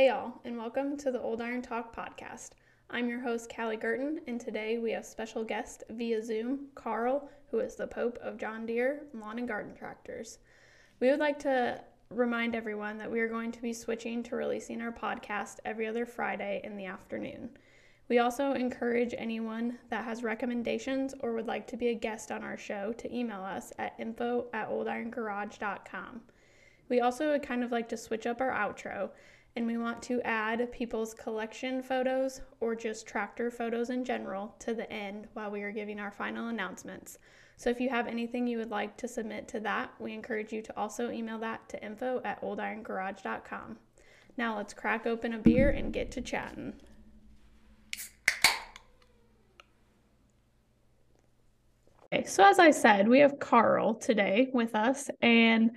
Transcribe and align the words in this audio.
Hey, 0.00 0.06
y'all, 0.06 0.32
and 0.46 0.56
welcome 0.56 0.96
to 0.96 1.10
the 1.10 1.20
Old 1.20 1.42
Iron 1.42 1.60
Talk 1.60 1.94
podcast. 1.94 2.52
I'm 2.88 3.06
your 3.06 3.20
host, 3.20 3.52
Callie 3.54 3.76
Girten, 3.76 4.20
and 4.26 4.40
today 4.40 4.78
we 4.78 4.92
have 4.92 5.04
special 5.04 5.44
guest 5.44 5.84
via 5.90 6.24
Zoom, 6.24 6.68
Karl, 6.74 7.28
who 7.50 7.58
is 7.58 7.76
the 7.76 7.86
Pope 7.86 8.16
of 8.22 8.38
John 8.38 8.64
Deere 8.64 9.02
Lawn 9.12 9.38
and 9.38 9.46
Garden 9.46 9.74
Tractors. 9.74 10.38
We 11.00 11.10
would 11.10 11.18
like 11.20 11.38
to 11.40 11.82
remind 12.08 12.54
everyone 12.54 12.96
that 12.96 13.10
we 13.10 13.20
are 13.20 13.28
going 13.28 13.52
to 13.52 13.60
be 13.60 13.74
switching 13.74 14.22
to 14.22 14.36
releasing 14.36 14.80
our 14.80 14.90
podcast 14.90 15.56
every 15.66 15.86
other 15.86 16.06
Friday 16.06 16.62
in 16.64 16.78
the 16.78 16.86
afternoon. 16.86 17.50
We 18.08 18.20
also 18.20 18.54
encourage 18.54 19.14
anyone 19.18 19.76
that 19.90 20.04
has 20.04 20.22
recommendations 20.22 21.14
or 21.20 21.34
would 21.34 21.46
like 21.46 21.66
to 21.66 21.76
be 21.76 21.88
a 21.88 21.94
guest 21.94 22.32
on 22.32 22.42
our 22.42 22.56
show 22.56 22.94
to 22.94 23.14
email 23.14 23.42
us 23.42 23.70
at 23.78 23.96
info 23.98 24.46
at 24.54 24.70
oldirongarage.com. 24.70 26.22
We 26.88 27.02
also 27.02 27.32
would 27.32 27.42
kind 27.42 27.62
of 27.62 27.70
like 27.70 27.90
to 27.90 27.98
switch 27.98 28.26
up 28.26 28.40
our 28.40 28.50
outro 28.50 29.10
and 29.56 29.66
we 29.66 29.76
want 29.76 30.02
to 30.04 30.20
add 30.22 30.70
people's 30.72 31.14
collection 31.14 31.82
photos 31.82 32.40
or 32.60 32.74
just 32.74 33.06
tractor 33.06 33.50
photos 33.50 33.90
in 33.90 34.04
general 34.04 34.54
to 34.60 34.74
the 34.74 34.90
end 34.92 35.26
while 35.34 35.50
we 35.50 35.62
are 35.62 35.72
giving 35.72 35.98
our 35.98 36.10
final 36.10 36.48
announcements. 36.48 37.18
So 37.56 37.68
if 37.68 37.80
you 37.80 37.90
have 37.90 38.06
anything 38.06 38.46
you 38.46 38.58
would 38.58 38.70
like 38.70 38.96
to 38.98 39.08
submit 39.08 39.48
to 39.48 39.60
that, 39.60 39.90
we 39.98 40.14
encourage 40.14 40.52
you 40.52 40.62
to 40.62 40.76
also 40.78 41.10
email 41.10 41.38
that 41.40 41.68
to 41.70 41.84
info 41.84 42.22
at 42.24 42.40
oldirongarage.com. 42.42 43.76
Now 44.36 44.56
let's 44.56 44.72
crack 44.72 45.06
open 45.06 45.34
a 45.34 45.38
beer 45.38 45.70
and 45.70 45.92
get 45.92 46.10
to 46.12 46.22
chatting. 46.22 46.74
Okay, 52.12 52.24
so 52.24 52.48
as 52.48 52.58
I 52.58 52.70
said, 52.70 53.08
we 53.08 53.20
have 53.20 53.38
Karl 53.38 53.94
today 53.94 54.50
with 54.52 54.74
us, 54.74 55.10
and 55.22 55.70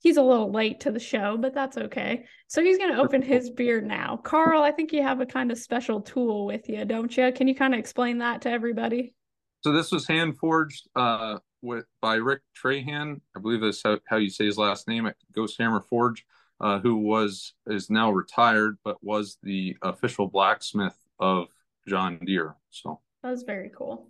he's 0.00 0.16
a 0.16 0.22
little 0.22 0.50
late 0.50 0.80
to 0.80 0.90
the 0.90 0.98
show, 0.98 1.36
but 1.36 1.54
that's 1.54 1.76
okay. 1.76 2.24
So 2.48 2.62
he's 2.62 2.78
going 2.78 2.92
to 2.92 3.00
open 3.00 3.22
his 3.22 3.50
beer 3.50 3.80
now. 3.80 4.16
Karl, 4.16 4.62
I 4.62 4.72
think 4.72 4.92
you 4.92 5.02
have 5.02 5.20
a 5.20 5.26
kind 5.26 5.52
of 5.52 5.58
special 5.58 6.00
tool 6.00 6.46
with 6.46 6.68
you, 6.68 6.84
don't 6.84 7.14
you? 7.16 7.30
Can 7.32 7.46
you 7.46 7.54
kind 7.54 7.74
of 7.74 7.78
explain 7.78 8.18
that 8.18 8.42
to 8.42 8.50
everybody? 8.50 9.14
So 9.62 9.72
this 9.72 9.92
was 9.92 10.08
hand 10.08 10.38
forged 10.38 10.88
uh, 10.96 11.38
with 11.60 11.84
by 12.00 12.14
Rick 12.14 12.40
Trahan. 12.60 13.20
I 13.36 13.40
believe 13.40 13.60
that's 13.60 13.82
how, 13.82 13.98
how 14.08 14.16
you 14.16 14.30
say 14.30 14.46
his 14.46 14.56
last 14.56 14.88
name 14.88 15.06
at 15.06 15.16
Ghost 15.34 15.56
Hammer 15.58 15.80
Forge, 15.80 16.24
uh, 16.60 16.78
who 16.80 16.96
was 16.96 17.52
is 17.66 17.90
now 17.90 18.10
retired, 18.10 18.78
but 18.82 18.96
was 19.02 19.36
the 19.42 19.76
official 19.82 20.26
blacksmith 20.26 20.96
of 21.18 21.48
John 21.86 22.18
Deere. 22.24 22.56
So 22.70 23.00
that 23.22 23.30
was 23.30 23.42
very 23.42 23.70
cool. 23.76 24.08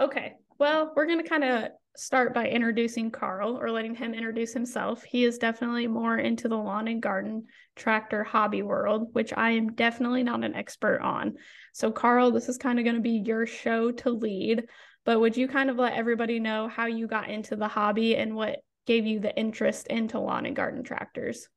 Okay, 0.00 0.32
well, 0.58 0.94
we're 0.96 1.06
going 1.06 1.22
to 1.22 1.28
kind 1.28 1.44
of 1.44 1.68
start 1.96 2.32
by 2.32 2.48
introducing 2.48 3.10
Karl 3.10 3.58
or 3.60 3.70
letting 3.70 3.94
him 3.94 4.14
introduce 4.14 4.52
himself. 4.52 5.02
He 5.02 5.24
is 5.24 5.38
definitely 5.38 5.86
more 5.86 6.16
into 6.16 6.48
the 6.48 6.56
lawn 6.56 6.88
and 6.88 7.02
garden 7.02 7.44
tractor 7.76 8.24
hobby 8.24 8.62
world, 8.62 9.08
which 9.12 9.32
I 9.36 9.50
am 9.50 9.74
definitely 9.74 10.22
not 10.22 10.44
an 10.44 10.54
expert 10.54 11.00
on. 11.00 11.34
So, 11.72 11.90
Karl, 11.90 12.30
this 12.30 12.48
is 12.48 12.56
kind 12.56 12.78
of 12.78 12.84
going 12.84 12.96
to 12.96 13.02
be 13.02 13.22
your 13.24 13.46
show 13.46 13.92
to 13.92 14.10
lead, 14.10 14.64
but 15.04 15.20
would 15.20 15.36
you 15.36 15.48
kind 15.48 15.68
of 15.68 15.76
let 15.76 15.94
everybody 15.94 16.38
know 16.40 16.68
how 16.68 16.86
you 16.86 17.06
got 17.06 17.28
into 17.28 17.56
the 17.56 17.68
hobby 17.68 18.16
and 18.16 18.34
what 18.34 18.60
gave 18.86 19.06
you 19.06 19.20
the 19.20 19.36
interest 19.38 19.86
into 19.88 20.18
lawn 20.18 20.46
and 20.46 20.56
garden 20.56 20.82
tractors? 20.82 21.48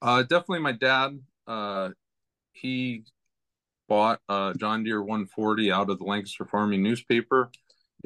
Uh, 0.00 0.22
definitely 0.22 0.60
my 0.60 0.72
dad. 0.72 1.18
Uh, 1.46 1.90
he 2.52 3.04
bought 3.88 4.20
a 4.28 4.54
John 4.56 4.84
Deere 4.84 5.02
140 5.02 5.72
out 5.72 5.90
of 5.90 5.98
the 5.98 6.04
Lancaster 6.04 6.44
Farming 6.44 6.82
newspaper 6.82 7.50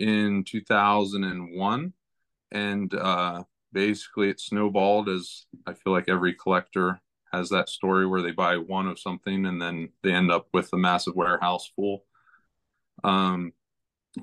in 0.01 0.43
2001 0.45 1.93
and 2.53 2.95
uh, 2.95 3.43
basically 3.73 4.31
it 4.31 4.41
snowballed 4.41 5.09
as 5.09 5.47
i 5.67 5.73
feel 5.73 5.93
like 5.93 6.09
every 6.09 6.35
collector 6.35 7.01
has 7.33 7.49
that 7.51 7.69
story 7.69 8.07
where 8.07 8.23
they 8.23 8.33
buy 8.33 8.57
one 8.57 8.87
of 8.87 8.99
something 8.99 9.47
and 9.47 9.61
then 9.61 9.91
they 10.03 10.13
end 10.13 10.31
up 10.31 10.49
with 10.53 10.73
a 10.73 10.77
massive 10.77 11.15
warehouse 11.15 11.71
full. 11.75 12.05
Um, 13.05 13.53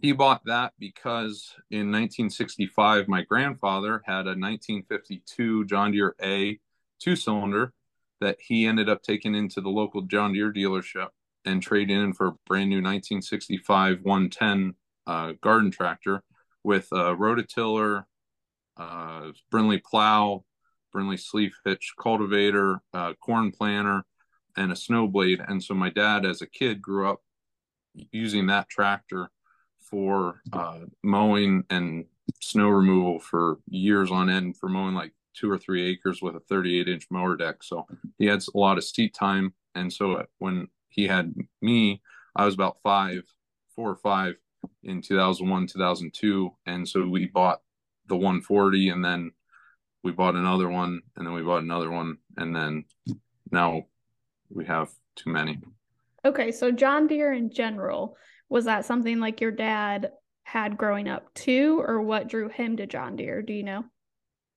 he 0.02 0.12
bought 0.12 0.42
that 0.46 0.74
because 0.78 1.56
in 1.72 1.92
1965 1.92 3.08
my 3.08 3.24
grandfather 3.24 4.02
had 4.06 4.26
a 4.26 4.36
1952 4.36 5.64
john 5.64 5.94
deere 5.94 6.14
a 6.22 6.60
two 7.00 7.16
cylinder 7.16 7.72
that 8.20 8.38
he 8.42 8.66
ended 8.66 8.90
up 8.90 9.02
taking 9.02 9.34
into 9.34 9.62
the 9.62 9.70
local 9.70 10.02
john 10.02 10.34
deere 10.34 10.52
dealership 10.52 11.08
and 11.46 11.64
trading 11.64 12.04
in 12.04 12.12
for 12.12 12.28
a 12.28 12.36
brand 12.46 12.70
new 12.70 12.82
1965 12.82 14.00
110 14.04 14.76
uh, 15.08 15.34
garden 15.42 15.72
tractor 15.72 16.22
with 16.64 16.88
a 16.92 17.16
rototiller, 17.16 18.04
uh, 18.78 19.32
plow, 19.90 20.44
Brinly 20.96 21.20
sleeve 21.20 21.54
hitch 21.66 21.94
cultivator, 22.02 22.80
uh, 22.94 23.14
corn 23.16 23.52
planter, 23.52 24.04
and 24.56 24.72
a 24.72 24.76
snow 24.76 25.08
blade. 25.08 25.42
And 25.48 25.64
so 25.64 25.74
my 25.74 25.90
dad, 25.90 26.26
as 26.26 26.42
a 26.42 26.48
kid, 26.48 26.82
grew 26.82 27.10
up 27.10 27.22
using 28.12 28.48
that 28.48 28.70
tractor 28.70 29.30
for 29.80 30.42
uh, 30.54 30.80
mowing 31.04 31.64
and 31.70 32.06
snow 32.42 32.70
removal 32.70 33.20
for 33.20 33.60
years 33.68 34.12
on 34.12 34.30
end 34.30 34.58
for 34.58 34.70
mowing 34.70 34.96
like 34.96 35.14
two 35.34 35.52
or 35.52 35.58
three 35.58 35.88
acres 35.88 36.22
with 36.22 36.36
a 36.36 36.40
38 36.42 36.88
inch 36.88 37.08
mower 37.12 37.36
deck. 37.36 37.64
So 37.64 37.86
he 38.18 38.26
had 38.26 38.42
a 38.42 38.58
lot 38.58 38.78
of 38.78 38.84
seat 38.84 39.14
time. 39.14 39.54
And 39.76 39.92
so 39.92 40.26
when 40.40 40.68
he 40.90 41.08
had 41.08 41.36
me, 41.62 42.02
I 42.36 42.46
was 42.46 42.54
about 42.54 42.78
five, 42.82 43.24
four 43.76 43.92
or 43.92 43.98
five 43.98 44.36
in 44.84 45.02
2001 45.02 45.68
2002 45.68 46.50
and 46.66 46.88
so 46.88 47.06
we 47.06 47.26
bought 47.26 47.62
the 48.08 48.16
140 48.16 48.90
and 48.90 49.04
then 49.04 49.32
we 50.04 50.12
bought 50.12 50.36
another 50.36 50.70
one 50.70 51.02
and 51.16 51.26
then 51.26 51.34
we 51.34 51.42
bought 51.42 51.64
another 51.64 51.90
one 51.90 52.18
and 52.38 52.56
then 52.56 52.86
now 53.52 53.84
we 54.50 54.66
have 54.66 54.90
too 55.16 55.30
many. 55.30 55.60
Okay 56.26 56.52
so 56.52 56.72
john 56.72 57.08
deere 57.08 57.34
in 57.34 57.50
general 57.50 58.18
was 58.50 58.66
that 58.66 58.86
something 58.86 59.20
like 59.20 59.42
your 59.42 59.52
dad 59.52 60.12
had 60.44 60.78
growing 60.78 61.10
up 61.10 61.34
too 61.34 61.84
or 61.86 62.02
what 62.02 62.30
drew 62.30 62.50
him 62.50 62.78
to 62.78 62.88
john 62.88 63.16
deere? 63.16 63.42
Do 63.42 63.54
you 63.54 63.64
know? 63.64 63.84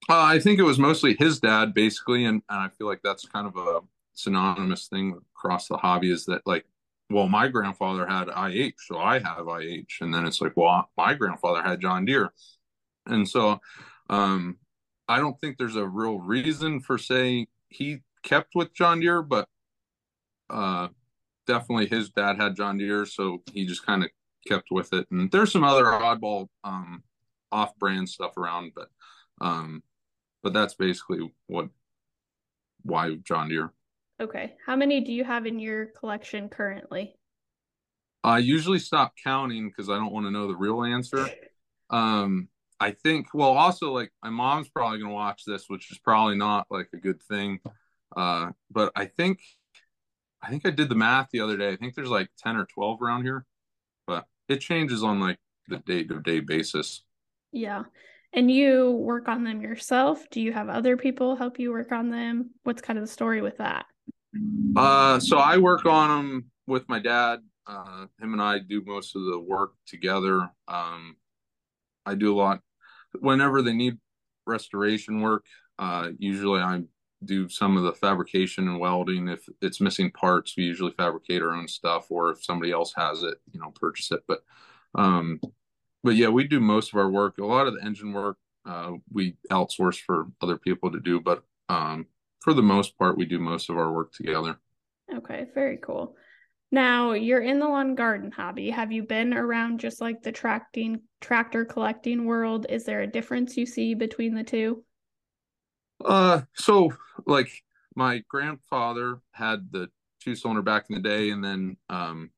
Uh, 0.09 0.23
i 0.23 0.39
think 0.39 0.59
it 0.59 0.65
was 0.65 0.79
mostly 0.79 1.15
his 1.19 1.41
dad 1.41 1.75
basically 1.75 2.25
and, 2.25 2.43
and 2.49 2.61
i 2.61 2.69
feel 2.69 2.87
like 2.87 3.01
that's 3.03 3.27
kind 3.27 3.47
of 3.47 3.57
a 3.57 3.81
synonymous 4.15 4.89
thing 4.89 5.19
across 5.35 5.69
the 5.69 5.77
hobby 5.77 6.11
is 6.11 6.25
that 6.27 6.43
like 6.47 6.65
well, 7.11 7.29
my 7.29 7.49
grandfather 7.49 8.07
had 8.07 8.29
IH, 8.29 8.75
so 8.87 8.99
I 8.99 9.19
have 9.19 9.49
IH. 9.49 9.99
And 10.01 10.15
then 10.15 10.25
it's 10.25 10.41
like, 10.41 10.57
well, 10.57 10.89
my 10.97 11.15
grandfather 11.15 11.63
had 11.63 11.81
John 11.81 12.05
Deere. 12.05 12.33
And 13.07 13.29
so 13.29 13.61
um, 14.09 14.57
I 15.09 15.19
don't 15.19 15.39
think 15.41 15.59
there's 15.59 15.77
a 15.77 15.87
real 15.87 16.21
reason 16.21 16.81
for 16.81 16.97
say 16.97 17.49
he 17.69 17.99
kept 18.23 18.55
with 18.55 18.73
John 18.73 19.01
Deere, 19.01 19.23
but 19.23 19.49
uh, 20.49 20.89
definitely 21.47 21.89
his 21.89 22.11
dad 22.11 22.37
had 22.37 22.55
John 22.55 22.79
Deere, 22.79 23.07
so 23.07 23.43
he 23.53 23.67
just 23.67 23.85
kind 23.85 24.05
of 24.05 24.11
kept 24.47 24.69
with 24.71 24.93
it. 24.93 25.07
And 25.11 25.31
there's 25.31 25.53
some 25.53 25.65
other 25.65 25.87
oddball 25.87 26.47
um, 26.63 27.03
off-brand 27.51 28.09
stuff 28.09 28.37
around, 28.37 28.73
but 28.75 28.89
um, 29.41 29.83
but 30.43 30.53
that's 30.53 30.75
basically 30.75 31.33
what 31.47 31.69
why 32.83 33.17
John 33.25 33.49
Deere. 33.49 33.73
Okay. 34.21 34.55
How 34.67 34.77
many 34.77 35.01
do 35.01 35.13
you 35.13 35.25
have 35.25 35.47
in 35.47 35.59
your 35.59 35.87
collection 35.87 36.49
currently? 36.49 37.17
I 38.23 38.39
usually 38.39 38.79
stop 38.79 39.15
counting 39.23 39.69
because 39.69 39.89
I 39.89 39.95
don't 39.95 40.13
want 40.13 40.27
to 40.27 40.31
know 40.31 40.47
the 40.47 40.57
real 40.57 40.83
answer. 40.83 41.29
Um, 41.89 42.49
I 42.79 42.91
think, 42.91 43.29
well, 43.33 43.51
also 43.51 43.93
like 43.93 44.11
my 44.23 44.31
mom's 44.31 44.69
probably 44.69 44.99
going 44.99 45.11
to 45.11 45.15
watch 45.15 45.45
this, 45.47 45.65
which 45.69 45.91
is 45.91 45.99
probably 45.99 46.37
not 46.37 46.67
like 46.71 46.89
a 46.93 46.99
good 46.99 47.23
thing. 47.23 47.61
Uh, 48.15 48.51
but 48.71 48.93
I 48.95 49.07
think, 49.07 49.41
I 50.43 50.51
think 50.51 50.67
I 50.67 50.71
did 50.71 50.91
the 50.91 50.95
math 50.95 51.29
the 51.33 51.41
other 51.41 51.57
day. 51.57 51.73
I 51.73 51.77
think 51.77 51.95
there's 51.95 52.09
like 52.09 52.29
10 52.39 52.57
or 52.57 52.67
12 52.67 53.01
around 53.01 53.23
here, 53.23 53.47
but 54.07 54.27
it 54.49 54.61
changes 54.61 55.03
on 55.03 55.19
like 55.19 55.39
the 55.69 55.79
day 55.79 56.05
to 56.05 56.21
day 56.21 56.41
basis. 56.41 57.05
Yeah. 57.53 57.85
And 58.33 58.51
you 58.51 58.93
work 58.93 59.29
on 59.29 59.45
them 59.45 59.61
yourself? 59.63 60.29
Do 60.31 60.41
you 60.41 60.53
have 60.53 60.69
other 60.69 60.97
people 60.97 61.37
help 61.37 61.59
you 61.59 61.73
work 61.73 61.91
on 61.91 62.11
them? 62.11 62.51
What's 62.63 62.83
kind 62.83 62.99
of 62.99 63.05
the 63.05 63.11
story 63.11 63.41
with 63.41 63.59
that? 63.59 63.87
Uh, 64.77 65.19
so 65.19 65.39
I 65.39 65.59
work 65.59 65.87
on 65.87 66.09
them 66.09 66.45
with 66.67 66.89
my 66.89 66.99
dad. 66.99 67.41
Uh, 67.67 68.07
him 68.21 68.33
and 68.33 68.43
I 68.43 68.59
do 68.59 68.83
most 68.85 69.15
of 69.17 69.25
the 69.25 69.39
work 69.39 69.73
together. 69.87 70.51
Um, 70.69 71.17
I 72.07 72.15
do 72.15 72.35
a 72.35 72.37
lot 72.37 72.61
whenever 73.19 73.63
they 73.63 73.73
need 73.73 73.99
restoration 74.47 75.21
work. 75.21 75.45
Uh, 75.79 76.11
usually 76.19 76.61
I 76.61 76.83
do 77.25 77.49
some 77.49 77.77
of 77.77 77.85
the 77.85 77.93
fabrication 77.93 78.69
and 78.69 78.81
welding. 78.81 79.29
If 79.29 79.47
it's 79.61 79.81
missing 79.81 80.11
parts, 80.11 80.55
we 80.57 80.65
usually 80.65 80.93
fabricate 80.93 81.43
our 81.43 81.53
own 81.53 81.69
stuff, 81.69 82.07
or 82.11 82.31
if 82.31 82.45
somebody 82.45 82.73
else 82.73 82.93
has 82.97 83.23
it, 83.23 83.39
you 83.53 83.61
know, 83.61 83.73
purchase 83.79 84.11
it. 84.11 84.21
But, 84.27 84.41
um, 84.95 85.41
but 86.03 86.17
yeah, 86.17 86.29
we 86.29 86.45
do 86.45 86.61
most 86.61 86.93
of 86.93 86.99
our 86.99 87.11
work. 87.11 87.39
A 87.39 87.45
lot 87.45 87.67
of 87.67 87.75
the 87.75 87.85
engine 87.85 88.13
work 88.13 88.39
uh, 88.67 88.93
we 89.13 89.37
outsource 89.51 89.99
for 89.99 90.27
other 90.41 90.57
people 90.57 90.91
to 90.93 91.01
do, 91.01 91.21
but 91.21 91.43
um, 91.69 92.07
for 92.41 92.55
the 92.55 92.63
most 92.63 92.99
part, 92.99 93.17
we 93.17 93.27
do 93.27 93.39
most 93.39 93.71
of 93.71 93.77
our 93.77 93.93
work 93.93 94.13
together. 94.13 94.59
Okay, 95.15 95.47
very 95.55 95.79
cool. 95.79 96.17
Now 96.73 97.13
you're 97.13 97.43
in 97.43 97.59
the 97.59 97.69
lawn 97.69 97.95
garden 97.95 98.31
hobby. 98.31 98.71
Have 98.71 98.93
you 98.93 99.03
been 99.03 99.35
around 99.35 99.81
just 99.81 100.01
like 100.01 100.23
the 100.23 100.33
tracting 100.33 101.01
tractor 101.21 101.65
collecting 101.65 102.25
world? 102.25 102.67
Is 102.69 102.85
there 102.85 103.01
a 103.01 103.07
difference 103.07 103.57
you 103.57 103.67
see 103.67 103.95
between 103.95 104.35
the 104.35 104.45
two? 104.45 104.85
Uh, 106.05 106.43
so 106.55 106.93
like 107.27 107.51
my 107.97 108.23
grandfather 108.29 109.21
had 109.33 109.69
the 109.73 109.89
two 110.21 110.35
cylinder 110.35 110.63
back 110.63 110.87
in 110.89 110.95
the 110.95 111.03
day, 111.03 111.31
and 111.31 111.43
then 111.43 111.77
um, 111.89 112.31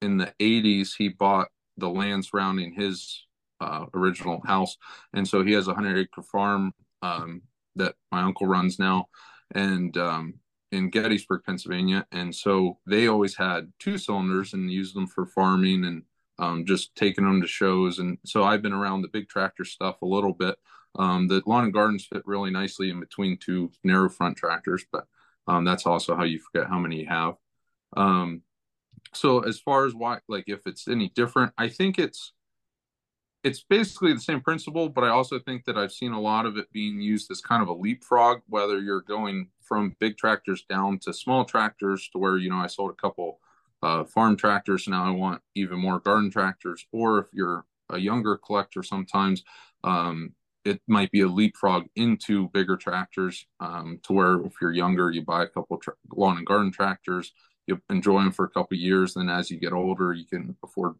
in 0.00 0.16
the 0.16 0.32
80s, 0.40 0.90
he 0.96 1.08
bought 1.08 1.48
the 1.76 1.88
land 1.88 2.24
surrounding 2.24 2.72
his 2.72 3.26
uh, 3.60 3.86
original 3.94 4.40
house. 4.46 4.76
And 5.12 5.26
so 5.26 5.42
he 5.42 5.52
has 5.52 5.66
a 5.66 5.74
100 5.74 5.98
acre 5.98 6.22
farm 6.22 6.72
um, 7.02 7.42
that 7.76 7.94
my 8.12 8.22
uncle 8.22 8.46
runs 8.46 8.78
now. 8.78 9.06
And 9.54 9.96
um, 9.96 10.34
in 10.72 10.90
Gettysburg, 10.90 11.42
Pennsylvania. 11.44 12.06
And 12.12 12.34
so 12.34 12.78
they 12.86 13.08
always 13.08 13.36
had 13.36 13.72
two 13.78 13.98
cylinders 13.98 14.54
and 14.54 14.70
used 14.70 14.94
them 14.94 15.06
for 15.06 15.26
farming 15.26 15.84
and 15.84 16.02
um, 16.38 16.64
just 16.64 16.94
taking 16.94 17.24
them 17.24 17.40
to 17.42 17.46
shows. 17.46 17.98
And 17.98 18.18
so 18.24 18.44
I've 18.44 18.62
been 18.62 18.72
around 18.72 19.02
the 19.02 19.08
big 19.08 19.28
tractor 19.28 19.64
stuff 19.64 20.02
a 20.02 20.06
little 20.06 20.32
bit. 20.32 20.56
Um, 20.98 21.28
the 21.28 21.42
lawn 21.46 21.64
and 21.64 21.72
gardens 21.72 22.06
fit 22.06 22.22
really 22.24 22.50
nicely 22.50 22.90
in 22.90 22.98
between 22.98 23.36
two 23.38 23.70
narrow 23.84 24.08
front 24.08 24.36
tractors, 24.36 24.84
but 24.90 25.06
um, 25.46 25.64
that's 25.64 25.86
also 25.86 26.16
how 26.16 26.24
you 26.24 26.38
forget 26.38 26.68
how 26.68 26.78
many 26.78 27.00
you 27.00 27.06
have. 27.06 27.34
Um, 27.96 28.42
so 29.12 29.40
as 29.40 29.58
far 29.58 29.86
as 29.86 29.94
why, 29.94 30.18
like 30.28 30.44
if 30.46 30.66
it's 30.66 30.88
any 30.88 31.10
different, 31.10 31.52
I 31.58 31.68
think 31.68 31.98
it's 31.98 32.32
it's 33.42 33.62
basically 33.62 34.12
the 34.12 34.20
same 34.20 34.40
principle, 34.40 34.88
but 34.88 35.04
I 35.04 35.08
also 35.08 35.38
think 35.38 35.64
that 35.64 35.78
I've 35.78 35.92
seen 35.92 36.12
a 36.12 36.20
lot 36.20 36.46
of 36.46 36.56
it 36.56 36.70
being 36.72 37.00
used 37.00 37.30
as 37.30 37.40
kind 37.40 37.62
of 37.62 37.68
a 37.68 37.72
leapfrog, 37.72 38.40
whether 38.48 38.80
you're 38.80 39.00
going 39.00 39.48
from 39.62 39.96
big 39.98 40.18
tractors 40.18 40.64
down 40.68 40.98
to 41.00 41.12
small 41.14 41.44
tractors 41.44 42.08
to 42.12 42.18
where, 42.18 42.36
you 42.36 42.50
know, 42.50 42.56
I 42.56 42.66
sold 42.66 42.90
a 42.90 43.00
couple 43.00 43.40
uh, 43.82 44.04
farm 44.04 44.36
tractors. 44.36 44.86
Now 44.88 45.06
I 45.06 45.10
want 45.10 45.40
even 45.54 45.78
more 45.78 46.00
garden 46.00 46.30
tractors. 46.30 46.86
Or 46.92 47.18
if 47.18 47.26
you're 47.32 47.64
a 47.88 47.98
younger 47.98 48.36
collector, 48.36 48.82
sometimes 48.82 49.42
um, 49.84 50.34
it 50.66 50.82
might 50.86 51.10
be 51.10 51.22
a 51.22 51.28
leapfrog 51.28 51.86
into 51.96 52.48
bigger 52.48 52.76
tractors 52.76 53.46
um, 53.60 54.00
to 54.02 54.12
where 54.12 54.40
if 54.44 54.52
you're 54.60 54.72
younger, 54.72 55.10
you 55.10 55.22
buy 55.22 55.44
a 55.44 55.48
couple 55.48 55.78
tra- 55.78 55.94
lawn 56.14 56.36
and 56.36 56.46
garden 56.46 56.72
tractors, 56.72 57.32
you 57.66 57.80
enjoy 57.88 58.22
them 58.22 58.32
for 58.32 58.44
a 58.44 58.50
couple 58.50 58.76
years. 58.76 59.14
Then 59.14 59.30
as 59.30 59.50
you 59.50 59.58
get 59.58 59.72
older, 59.72 60.12
you 60.12 60.26
can 60.26 60.56
afford 60.62 60.96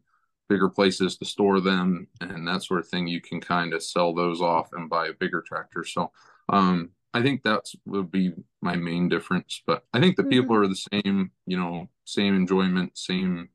bigger 0.49 0.69
places 0.69 1.17
to 1.17 1.25
store 1.25 1.61
them 1.61 2.07
and 2.19 2.47
that 2.47 2.63
sort 2.63 2.79
of 2.79 2.87
thing, 2.87 3.07
you 3.07 3.21
can 3.21 3.39
kind 3.39 3.73
of 3.73 3.83
sell 3.83 4.13
those 4.13 4.41
off 4.41 4.69
and 4.73 4.89
buy 4.89 5.07
a 5.07 5.13
bigger 5.13 5.41
tractor. 5.41 5.83
So 5.83 6.11
um, 6.49 6.89
I 7.13 7.21
think 7.21 7.41
that's 7.43 7.75
would 7.85 8.11
be 8.11 8.33
my 8.61 8.75
main 8.75 9.09
difference. 9.09 9.61
But 9.65 9.83
I 9.93 9.99
think 9.99 10.15
the 10.15 10.23
mm-hmm. 10.23 10.29
people 10.29 10.55
are 10.55 10.67
the 10.67 10.75
same, 10.75 11.31
you 11.45 11.57
know, 11.57 11.89
same 12.05 12.35
enjoyment, 12.35 12.97
same 12.97 13.49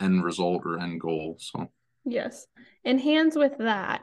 end 0.00 0.24
result 0.24 0.62
or 0.64 0.78
end 0.78 1.00
goal. 1.00 1.36
So 1.38 1.70
yes. 2.04 2.46
And 2.84 3.00
hands 3.00 3.36
with 3.36 3.58
that, 3.58 4.02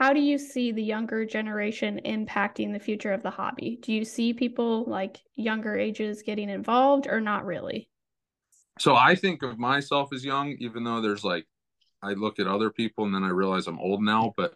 how 0.00 0.12
do 0.12 0.20
you 0.20 0.38
see 0.38 0.72
the 0.72 0.82
younger 0.82 1.24
generation 1.24 2.00
impacting 2.04 2.72
the 2.72 2.80
future 2.80 3.12
of 3.12 3.22
the 3.22 3.30
hobby? 3.30 3.78
Do 3.80 3.92
you 3.92 4.04
see 4.04 4.32
people 4.32 4.84
like 4.86 5.20
younger 5.36 5.76
ages 5.76 6.22
getting 6.22 6.50
involved 6.50 7.06
or 7.06 7.20
not 7.20 7.44
really? 7.44 7.88
So 8.78 8.94
I 8.94 9.14
think 9.14 9.42
of 9.42 9.58
myself 9.58 10.12
as 10.12 10.24
young, 10.24 10.56
even 10.58 10.84
though 10.84 11.00
there's 11.00 11.24
like 11.24 11.46
I 12.02 12.12
look 12.12 12.38
at 12.38 12.46
other 12.46 12.70
people 12.70 13.04
and 13.04 13.14
then 13.14 13.22
I 13.22 13.28
realize 13.28 13.66
I'm 13.66 13.78
old 13.78 14.02
now. 14.02 14.34
But 14.36 14.54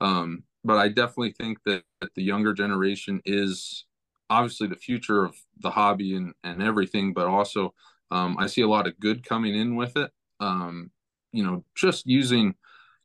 um, 0.00 0.44
but 0.64 0.78
I 0.78 0.88
definitely 0.88 1.32
think 1.32 1.58
that, 1.64 1.84
that 2.00 2.14
the 2.14 2.22
younger 2.22 2.52
generation 2.52 3.20
is 3.24 3.84
obviously 4.28 4.66
the 4.66 4.76
future 4.76 5.24
of 5.24 5.36
the 5.60 5.70
hobby 5.70 6.16
and, 6.16 6.34
and 6.42 6.62
everything, 6.62 7.12
but 7.12 7.26
also 7.26 7.72
um, 8.10 8.36
I 8.38 8.46
see 8.46 8.62
a 8.62 8.68
lot 8.68 8.86
of 8.86 8.98
good 8.98 9.24
coming 9.24 9.54
in 9.54 9.76
with 9.76 9.96
it. 9.96 10.10
Um, 10.40 10.90
you 11.32 11.44
know, 11.44 11.64
just 11.74 12.06
using 12.06 12.54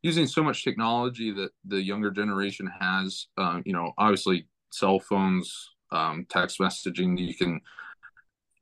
using 0.03 0.25
so 0.25 0.43
much 0.43 0.63
technology 0.63 1.31
that 1.31 1.51
the 1.65 1.81
younger 1.81 2.09
generation 2.11 2.69
has. 2.79 3.27
Uh, 3.37 3.61
you 3.65 3.73
know, 3.73 3.93
obviously 3.97 4.47
cell 4.71 4.99
phones, 4.99 5.71
um, 5.91 6.25
text 6.29 6.59
messaging. 6.59 7.17
You 7.19 7.35
can 7.35 7.61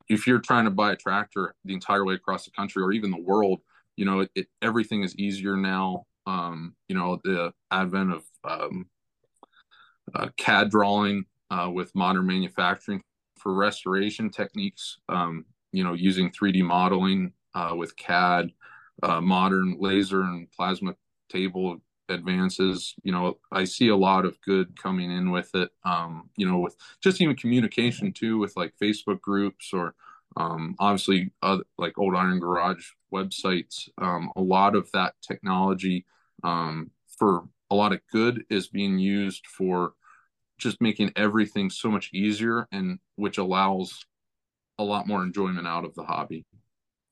if 0.09 0.25
you're 0.25 0.39
trying 0.39 0.65
to 0.65 0.71
buy 0.71 0.91
a 0.91 0.95
tractor 0.95 1.55
the 1.63 1.73
entire 1.73 2.03
way 2.03 2.15
across 2.15 2.45
the 2.45 2.51
country 2.51 2.81
or 2.81 2.91
even 2.91 3.11
the 3.11 3.21
world, 3.21 3.61
you 3.95 4.05
know, 4.05 4.21
it, 4.21 4.31
it 4.35 4.47
everything 4.61 5.03
is 5.03 5.15
easier 5.17 5.55
now. 5.55 6.05
Um, 6.25 6.75
you 6.87 6.95
know, 6.95 7.19
the 7.23 7.53
advent 7.71 8.13
of 8.13 8.23
um, 8.43 8.85
uh, 10.13 10.29
CAD 10.37 10.69
drawing 10.69 11.25
uh, 11.51 11.69
with 11.71 11.93
modern 11.95 12.25
manufacturing 12.27 13.01
for 13.37 13.53
restoration 13.53 14.29
techniques, 14.29 14.97
um, 15.07 15.45
you 15.71 15.83
know, 15.83 15.93
using 15.93 16.31
3D 16.31 16.63
modeling 16.63 17.33
uh, 17.55 17.73
with 17.75 17.95
CAD, 17.95 18.51
uh, 19.03 19.21
modern 19.21 19.77
laser 19.79 20.21
and 20.21 20.51
plasma 20.51 20.95
table 21.29 21.77
advances 22.09 22.95
you 23.03 23.11
know 23.11 23.37
i 23.51 23.63
see 23.63 23.89
a 23.89 23.95
lot 23.95 24.25
of 24.25 24.39
good 24.41 24.79
coming 24.81 25.11
in 25.11 25.31
with 25.31 25.53
it 25.53 25.69
um 25.83 26.29
you 26.35 26.47
know 26.47 26.59
with 26.59 26.75
just 27.01 27.21
even 27.21 27.35
communication 27.35 28.11
too 28.11 28.37
with 28.37 28.55
like 28.57 28.73
facebook 28.81 29.21
groups 29.21 29.71
or 29.73 29.93
um 30.37 30.75
obviously 30.79 31.31
other, 31.41 31.63
like 31.77 31.97
old 31.97 32.15
iron 32.15 32.39
garage 32.39 32.91
websites. 33.13 33.89
Um 33.97 34.31
a 34.35 34.41
lot 34.41 34.75
of 34.75 34.91
that 34.91 35.15
technology 35.21 36.05
um 36.43 36.91
for 37.17 37.43
a 37.69 37.75
lot 37.75 37.93
of 37.93 38.01
good 38.11 38.45
is 38.49 38.67
being 38.67 38.97
used 38.97 39.45
for 39.45 39.93
just 40.57 40.81
making 40.81 41.11
everything 41.15 41.69
so 41.69 41.89
much 41.89 42.09
easier 42.13 42.67
and 42.71 42.99
which 43.15 43.37
allows 43.37 44.05
a 44.77 44.83
lot 44.83 45.07
more 45.07 45.23
enjoyment 45.23 45.67
out 45.67 45.85
of 45.85 45.93
the 45.95 46.03
hobby. 46.03 46.45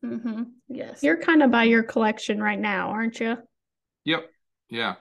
Mm-hmm. 0.04 0.44
yes. 0.70 1.02
You're 1.02 1.18
kind 1.18 1.44
of 1.44 1.52
by 1.52 1.64
your 1.64 1.84
collection 1.84 2.42
right 2.42 2.60
now 2.60 2.90
aren't 2.90 3.20
you? 3.20 3.38
Yep 4.06 4.30
yeah. 4.70 4.96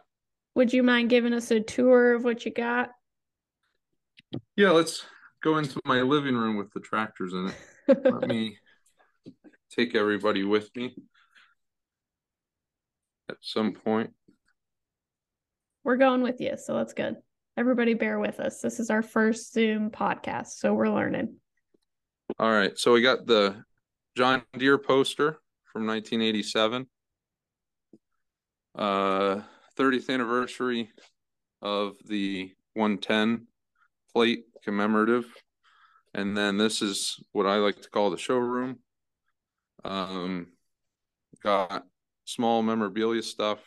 Would 0.54 0.72
you 0.72 0.82
mind 0.82 1.10
giving 1.10 1.32
us 1.32 1.50
a 1.50 1.60
tour 1.60 2.14
of 2.14 2.24
what 2.24 2.44
you 2.44 2.52
got? 2.52 2.90
Yeah, 4.56 4.70
let's 4.70 5.04
go 5.42 5.58
into 5.58 5.80
my 5.84 6.00
living 6.00 6.34
room 6.34 6.56
with 6.56 6.72
the 6.72 6.80
tractors 6.80 7.32
in 7.32 7.48
it. 7.48 8.04
Let 8.04 8.28
me 8.28 8.58
take 9.70 9.94
everybody 9.94 10.44
with 10.44 10.74
me 10.74 10.96
at 13.28 13.36
some 13.40 13.72
point. 13.72 14.10
We're 15.84 15.96
going 15.96 16.22
with 16.22 16.40
you, 16.40 16.56
so 16.56 16.74
that's 16.74 16.94
good. 16.94 17.16
Everybody 17.56 17.94
bear 17.94 18.18
with 18.18 18.40
us. 18.40 18.60
This 18.60 18.80
is 18.80 18.90
our 18.90 19.02
first 19.02 19.52
Zoom 19.52 19.90
podcast, 19.90 20.48
so 20.48 20.74
we're 20.74 20.90
learning. 20.90 21.36
All 22.38 22.50
right. 22.50 22.76
So 22.76 22.92
we 22.92 23.02
got 23.02 23.26
the 23.26 23.62
John 24.16 24.42
Deere 24.58 24.78
poster 24.78 25.38
from 25.72 25.86
1987. 25.86 26.86
Uh 28.74 29.40
30th 29.76 30.10
anniversary 30.10 30.90
of 31.62 31.96
the 32.06 32.52
110 32.74 33.46
plate 34.12 34.44
commemorative. 34.64 35.26
And 36.14 36.36
then 36.36 36.56
this 36.56 36.82
is 36.82 37.22
what 37.32 37.46
I 37.46 37.56
like 37.56 37.82
to 37.82 37.90
call 37.90 38.10
the 38.10 38.16
showroom. 38.16 38.78
Um, 39.84 40.48
got 41.42 41.84
small 42.24 42.62
memorabilia 42.62 43.22
stuff. 43.22 43.60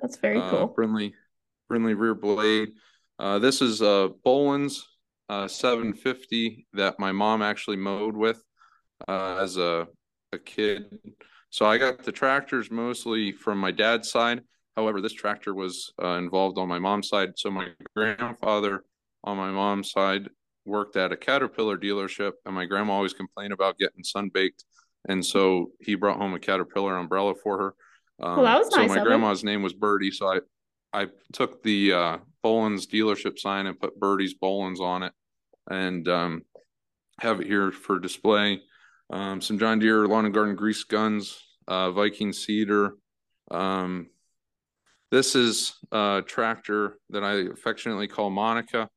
That's 0.00 0.16
very 0.16 0.38
uh, 0.38 0.50
cool. 0.50 0.74
Brinly, 0.76 1.12
Brinly 1.70 1.96
rear 1.96 2.14
blade. 2.14 2.72
Uh, 3.18 3.38
this 3.38 3.62
is 3.62 3.80
a 3.80 4.10
Bolens 4.24 4.82
uh, 5.28 5.48
750 5.48 6.66
that 6.72 6.98
my 6.98 7.12
mom 7.12 7.42
actually 7.42 7.76
mowed 7.76 8.16
with 8.16 8.42
uh, 9.06 9.38
as 9.40 9.56
a, 9.56 9.86
a 10.32 10.38
kid. 10.38 10.98
So 11.50 11.66
I 11.66 11.78
got 11.78 12.02
the 12.02 12.12
tractors 12.12 12.70
mostly 12.70 13.32
from 13.32 13.58
my 13.58 13.70
dad's 13.70 14.10
side. 14.10 14.42
However, 14.76 15.00
this 15.00 15.12
tractor 15.12 15.54
was 15.54 15.92
uh, 16.02 16.16
involved 16.16 16.58
on 16.58 16.68
my 16.68 16.78
mom's 16.78 17.08
side. 17.08 17.32
So 17.36 17.50
my 17.50 17.68
grandfather 17.94 18.84
on 19.22 19.36
my 19.36 19.50
mom's 19.50 19.90
side 19.90 20.28
worked 20.64 20.96
at 20.96 21.12
a 21.12 21.16
Caterpillar 21.16 21.78
dealership, 21.78 22.32
and 22.44 22.54
my 22.54 22.64
grandma 22.64 22.94
always 22.94 23.12
complained 23.12 23.52
about 23.52 23.78
getting 23.78 24.02
sunbaked. 24.02 24.64
And 25.08 25.24
so 25.24 25.70
he 25.80 25.94
brought 25.94 26.16
home 26.16 26.34
a 26.34 26.38
Caterpillar 26.38 26.96
umbrella 26.96 27.34
for 27.34 27.58
her. 27.58 27.74
Um, 28.26 28.36
well, 28.36 28.44
that 28.44 28.58
was 28.58 28.70
nice. 28.70 28.88
So 28.88 28.96
my 28.96 29.02
grandma's 29.02 29.44
name 29.44 29.62
was 29.62 29.74
Birdie. 29.74 30.10
So 30.10 30.26
I, 30.26 30.40
I 30.92 31.08
took 31.32 31.62
the 31.62 31.92
uh, 31.92 32.18
Bolens 32.42 32.86
dealership 32.86 33.38
sign 33.38 33.66
and 33.66 33.78
put 33.78 33.98
Birdie's 33.98 34.34
Bolens 34.34 34.80
on 34.80 35.02
it, 35.02 35.12
and 35.70 36.08
um, 36.08 36.42
have 37.20 37.40
it 37.40 37.46
here 37.46 37.70
for 37.70 37.98
display. 37.98 38.62
Um, 39.10 39.40
some 39.40 39.58
John 39.58 39.78
Deere 39.78 40.06
lawn 40.06 40.24
and 40.24 40.34
garden 40.34 40.56
grease 40.56 40.84
guns, 40.84 41.38
uh, 41.68 41.90
Viking 41.90 42.32
cedar, 42.32 42.94
um, 43.50 44.08
this 45.14 45.36
is 45.36 45.74
a 45.92 46.24
tractor 46.26 46.98
that 47.10 47.22
I 47.22 47.34
affectionately 47.52 48.08
call 48.08 48.30
Monica. 48.30 48.88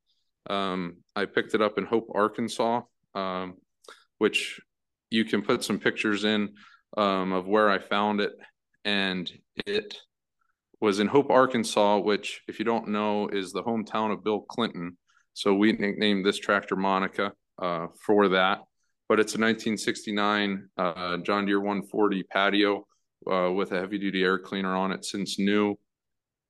Um, 0.50 0.98
I 1.16 1.26
picked 1.26 1.54
it 1.54 1.62
up 1.62 1.78
in 1.78 1.86
Hope, 1.86 2.08
Arkansas, 2.12 2.82
um, 3.14 3.58
which 4.18 4.60
you 5.12 5.26
can 5.26 5.44
put 5.44 5.64
some 5.64 5.78
pictures 5.78 6.24
in 6.24 6.56
um, 6.98 7.34
of 7.34 7.48
where 7.48 7.70
I 7.70 7.78
found 7.78 8.20
it. 8.20 8.32
And 8.84 9.32
it 9.68 9.96
was 10.82 11.00
in 11.00 11.06
Hope, 11.06 11.30
Arkansas, 11.30 12.00
which, 12.00 12.42
if 12.48 12.58
you 12.58 12.66
don't 12.66 12.88
know, 12.88 13.28
is 13.28 13.52
the 13.52 13.62
hometown 13.62 14.12
of 14.12 14.24
Bill 14.24 14.42
Clinton. 14.42 14.98
So 15.36 15.54
we 15.54 15.74
named 15.74 16.26
this 16.26 16.40
tractor 16.40 16.76
Monica 16.76 17.34
uh, 17.62 17.88
for 18.04 18.30
that. 18.30 18.62
But 19.08 19.20
it's 19.20 19.36
a 19.36 19.40
1969 19.40 20.70
uh, 20.80 21.18
John 21.18 21.46
Deere 21.46 21.60
140 21.60 22.24
patio 22.24 22.88
uh, 23.32 23.52
with 23.52 23.72
a 23.72 23.80
heavy 23.80 24.00
duty 24.00 24.24
air 24.24 24.40
cleaner 24.40 24.76
on 24.76 24.92
it 24.92 25.06
since 25.06 25.38
new. 25.38 25.78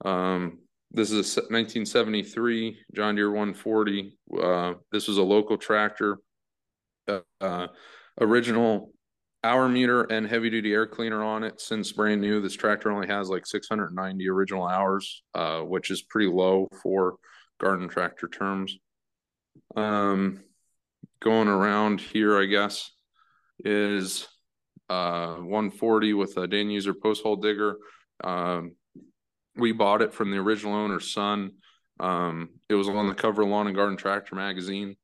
Um, 0.03 0.59
this 0.91 1.11
is 1.11 1.37
a 1.37 1.41
1973 1.41 2.79
John 2.95 3.15
Deere 3.15 3.29
140. 3.29 4.17
Uh, 4.41 4.73
this 4.91 5.07
was 5.07 5.17
a 5.17 5.23
local 5.23 5.57
tractor 5.57 6.19
uh, 7.07 7.19
uh, 7.41 7.67
original 8.21 8.91
hour 9.43 9.69
meter 9.69 10.03
and 10.03 10.27
heavy 10.27 10.49
duty 10.49 10.73
air 10.73 10.87
cleaner 10.87 11.23
on 11.23 11.43
it 11.43 11.59
since 11.61 11.91
brand 11.91 12.21
new. 12.21 12.41
This 12.41 12.55
tractor 12.55 12.91
only 12.91 13.07
has 13.07 13.29
like 13.29 13.45
690 13.45 14.29
original 14.29 14.65
hours, 14.65 15.23
uh, 15.33 15.61
which 15.61 15.91
is 15.91 16.01
pretty 16.01 16.29
low 16.29 16.67
for 16.81 17.15
garden 17.59 17.87
tractor 17.87 18.27
terms. 18.27 18.77
Um, 19.75 20.41
going 21.19 21.47
around 21.47 21.99
here, 21.99 22.39
I 22.39 22.45
guess, 22.45 22.91
is 23.59 24.27
uh 24.89 25.35
140 25.35 26.13
with 26.13 26.37
a 26.37 26.47
Danuser 26.47 26.93
post 26.97 27.23
hole 27.23 27.35
digger. 27.35 27.77
Um, 28.23 28.76
we 29.57 29.71
bought 29.71 30.01
it 30.01 30.13
from 30.13 30.31
the 30.31 30.37
original 30.37 30.75
owner's 30.75 31.11
son. 31.11 31.51
Um, 31.99 32.49
it 32.69 32.75
was 32.75 32.87
on 32.87 33.07
the 33.07 33.15
cover 33.15 33.41
of 33.41 33.49
Lawn 33.49 33.67
and 33.67 33.75
Garden 33.75 33.97
Tractor 33.97 34.35
magazine. 34.35 34.95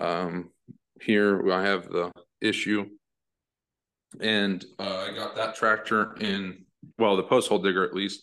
Um, 0.00 0.50
here 1.00 1.50
I 1.52 1.62
have 1.62 1.88
the 1.88 2.12
issue, 2.40 2.86
and 4.20 4.64
uh, 4.78 5.06
I 5.08 5.14
got 5.14 5.36
that 5.36 5.54
tractor 5.54 6.14
in 6.20 6.64
well, 6.98 7.16
the 7.16 7.22
post 7.22 7.48
hole 7.48 7.58
digger 7.58 7.84
at 7.84 7.94
least 7.94 8.22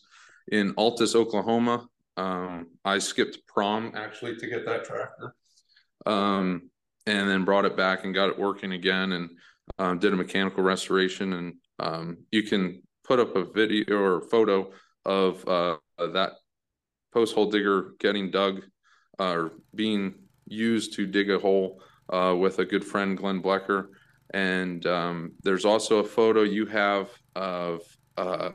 in 0.51 0.74
Altus, 0.74 1.16
Oklahoma. 1.16 1.88
Um, 2.18 2.68
I 2.84 2.98
skipped 2.98 3.39
prom 3.48 3.92
actually 3.96 4.36
to 4.38 4.48
get 4.48 4.66
that 4.66 4.86
tractor, 4.86 5.36
um, 6.06 6.70
and 7.06 7.30
then 7.30 7.46
brought 7.46 7.66
it 7.66 7.77
back 7.77 8.04
and 8.04 8.13
got 8.13 8.30
it 8.30 8.39
working 8.39 8.74
again, 8.74 9.13
and 9.13 9.30
um, 9.80 10.00
did 10.00 10.13
a 10.13 10.16
mechanical 10.16 10.63
restoration. 10.63 11.34
And 11.34 11.54
um, 11.80 12.18
you 12.32 12.44
can 12.44 12.82
put 13.04 13.20
up 13.20 13.36
a 13.36 13.46
video 13.46 13.98
or 13.98 14.22
photo 14.22 14.72
of 15.08 15.48
uh, 15.48 15.78
that 15.98 16.34
post 17.14 17.34
hole 17.34 17.50
digger 17.50 17.94
getting 18.00 18.30
dug 18.30 18.62
uh, 19.20 19.32
or 19.32 19.52
being 19.74 20.14
used 20.46 20.94
to 20.94 21.08
dig 21.08 21.32
a 21.32 21.40
hole 21.40 21.82
uh, 22.10 22.36
with 22.38 22.60
a 22.60 22.66
good 22.66 22.86
friend, 22.86 23.18
Glenn 23.18 23.40
Blecker. 23.40 23.92
And 24.34 24.86
um, 24.86 25.32
there's 25.42 25.66
also 25.66 26.00
a 26.00 26.04
photo 26.04 26.44
you 26.44 26.66
have 26.66 27.10
of 27.36 27.82
uh, 28.18 28.52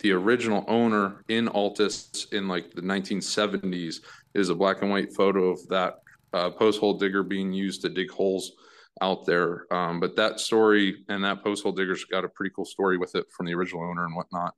the 0.00 0.12
original 0.12 0.64
owner 0.68 1.24
in 1.28 1.48
Altus 1.48 2.32
in 2.32 2.48
like 2.48 2.72
the 2.72 2.82
1970s 2.82 4.00
is 4.34 4.48
a 4.48 4.54
black 4.54 4.82
and 4.82 4.90
white 4.90 5.14
photo 5.14 5.50
of 5.50 5.66
that 5.68 5.94
uh, 6.32 6.50
post 6.50 6.80
hole 6.80 6.98
digger 6.98 7.22
being 7.22 7.52
used 7.52 7.82
to 7.82 7.88
dig 7.88 8.10
holes 8.10 8.52
out 9.00 9.24
there. 9.24 9.72
Um, 9.72 10.00
but 10.00 10.16
that 10.16 10.40
story 10.40 11.04
and 11.08 11.24
that 11.24 11.42
post 11.42 11.62
hole 11.62 11.72
digger's 11.72 12.04
got 12.04 12.24
a 12.24 12.28
pretty 12.28 12.52
cool 12.54 12.64
story 12.64 12.98
with 12.98 13.14
it 13.14 13.26
from 13.30 13.46
the 13.46 13.54
original 13.54 13.82
owner 13.82 14.04
and 14.04 14.14
whatnot. 14.14 14.54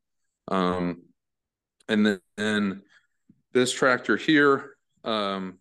Um, 0.49 1.03
and 1.91 2.07
then, 2.07 2.21
then 2.37 2.83
this 3.53 3.73
tractor 3.73 4.17
here 4.17 4.77
um, 5.05 5.59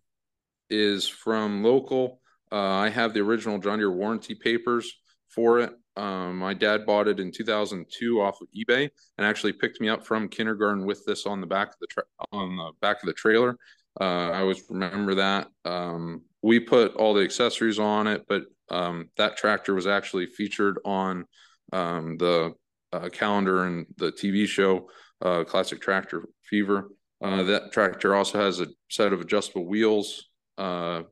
is 0.70 1.08
from 1.08 1.62
local. 1.62 2.20
Uh, 2.52 2.56
I 2.56 2.88
have 2.88 3.12
the 3.12 3.20
original 3.20 3.58
John 3.58 3.78
Deere 3.78 3.90
warranty 3.90 4.34
papers 4.34 4.90
for 5.28 5.58
it. 5.58 5.72
Um, 5.96 6.38
my 6.38 6.54
dad 6.54 6.86
bought 6.86 7.08
it 7.08 7.20
in 7.20 7.32
2002 7.32 8.22
off 8.22 8.40
of 8.40 8.48
eBay 8.56 8.88
and 9.18 9.26
actually 9.26 9.52
picked 9.52 9.80
me 9.80 9.88
up 9.88 10.06
from 10.06 10.28
kindergarten 10.28 10.86
with 10.86 11.04
this 11.04 11.26
on 11.26 11.40
the 11.40 11.46
back 11.46 11.68
of 11.68 11.74
the 11.80 11.86
tra- 11.88 12.04
on 12.32 12.56
the 12.56 12.70
back 12.80 13.02
of 13.02 13.06
the 13.06 13.12
trailer. 13.12 13.56
Uh, 14.00 14.30
I 14.30 14.40
always 14.40 14.62
remember 14.70 15.16
that. 15.16 15.48
Um, 15.64 16.22
we 16.42 16.60
put 16.60 16.94
all 16.94 17.12
the 17.12 17.24
accessories 17.24 17.80
on 17.80 18.06
it, 18.06 18.24
but 18.28 18.44
um, 18.70 19.10
that 19.16 19.36
tractor 19.36 19.74
was 19.74 19.88
actually 19.88 20.26
featured 20.26 20.78
on 20.84 21.26
um, 21.72 22.16
the 22.18 22.54
uh, 22.92 23.08
calendar 23.08 23.64
and 23.64 23.86
the 23.96 24.12
TV 24.12 24.46
show 24.46 24.88
uh, 25.22 25.44
Classic 25.44 25.80
Tractor 25.80 26.28
Fever. 26.44 26.90
Uh, 27.22 27.42
that 27.42 27.72
tractor 27.72 28.14
also 28.14 28.40
has 28.40 28.60
a 28.60 28.66
set 28.88 29.12
of 29.12 29.20
adjustable 29.20 29.66
wheels, 29.66 30.28
uh, 30.56 31.02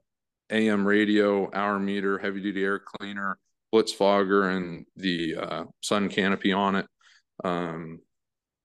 AM 0.51 0.87
radio, 0.87 1.51
hour 1.53 1.79
meter, 1.79 2.19
heavy 2.19 2.41
duty 2.41 2.65
air 2.65 2.81
cleaner, 2.81 3.39
blitz 3.71 3.93
fogger, 3.93 4.49
and 4.49 4.87
the 4.97 5.37
uh, 5.37 5.65
sun 5.83 6.09
canopy 6.09 6.53
on 6.53 6.77
it. 6.77 6.87
Um, 7.45 8.01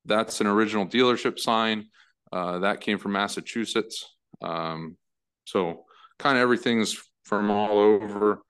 that's 0.06 0.42
an 0.42 0.48
original 0.48 0.86
dealership 0.86 1.40
sign. 1.40 1.88
Uh, 2.32 2.60
that 2.60 2.82
came 2.82 2.98
from 2.98 3.12
Massachusetts. 3.12 4.16
Um, 4.42 4.98
so 5.46 5.84
kind 6.20 6.38
of 6.38 6.42
everything's 6.42 6.98
from 7.26 7.52
all 7.52 7.80
over. 7.80 8.42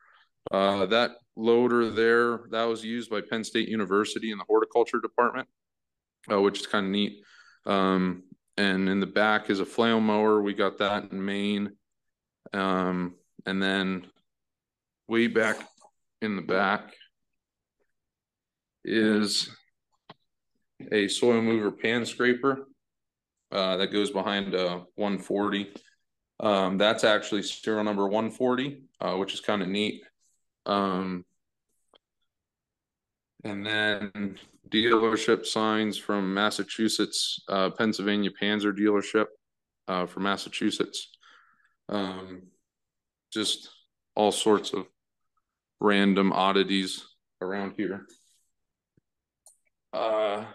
Uh, 0.52 0.86
that 0.88 1.12
loader 1.36 1.90
there, 1.90 2.42
that 2.52 2.64
was 2.66 2.84
used 2.84 3.10
by 3.10 3.22
Penn 3.22 3.44
State 3.44 3.68
University 3.68 4.32
in 4.32 4.38
the 4.38 4.46
horticulture 4.48 5.00
department, 5.02 5.48
uh, 6.32 6.42
which 6.42 6.60
is 6.60 6.68
kind 6.68 6.86
of 6.86 6.92
neat. 6.92 7.24
Um, 7.66 8.24
and 8.58 8.88
in 8.88 9.00
the 9.00 9.08
back 9.08 9.50
is 9.50 9.60
a 9.60 9.66
flail 9.66 10.00
mower. 10.00 10.42
We 10.42 10.54
got 10.54 10.78
that 10.80 11.12
in 11.12 11.24
Maine. 11.24 11.72
Um, 12.54 13.16
and 13.46 13.62
then 13.62 14.08
way 15.08 15.28
back 15.28 15.58
in 16.22 16.36
the 16.36 16.42
back 16.42 16.94
is 18.86 19.50
a 20.92 21.08
soil 21.08 21.42
mover 21.42 21.72
pan 21.72 22.06
scraper 22.06 22.68
uh, 23.52 23.78
that 23.78 23.92
goes 23.92 24.12
behind 24.12 24.54
a 24.54 24.86
140. 24.96 25.74
Um, 26.40 26.78
that's 26.78 27.04
actually 27.04 27.44
serial 27.44 27.84
number 27.84 28.04
140, 28.04 28.84
uh, 29.00 29.16
which 29.16 29.34
is 29.34 29.40
kind 29.40 29.62
of 29.62 29.68
neat. 29.68 30.04
Um, 30.66 31.26
and 33.44 33.66
then 33.66 34.38
dealership 34.74 35.46
signs 35.46 35.98
from 35.98 36.34
Massachusetts, 36.34 37.40
uh, 37.48 37.70
Pennsylvania 37.70 38.32
Panzer 38.32 38.76
dealership 38.76 39.28
uh, 39.88 40.08
from 40.08 40.24
Massachusetts. 40.24 41.10
Um, 41.90 42.44
just 43.32 43.70
all 44.16 44.32
sorts 44.32 44.74
of 44.74 44.88
random 45.80 46.34
oddities 46.34 47.06
around 47.42 47.74
here. 47.78 48.08
Uh, 49.94 50.46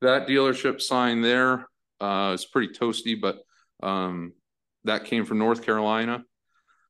that 0.00 0.28
dealership 0.28 0.80
sign 0.80 1.20
there 1.20 1.66
uh, 2.00 2.32
is 2.34 2.44
pretty 2.44 2.72
toasty, 2.72 3.20
but 3.20 3.38
um, 3.82 4.32
that 4.84 5.06
came 5.06 5.24
from 5.24 5.38
North 5.38 5.64
Carolina. 5.64 6.22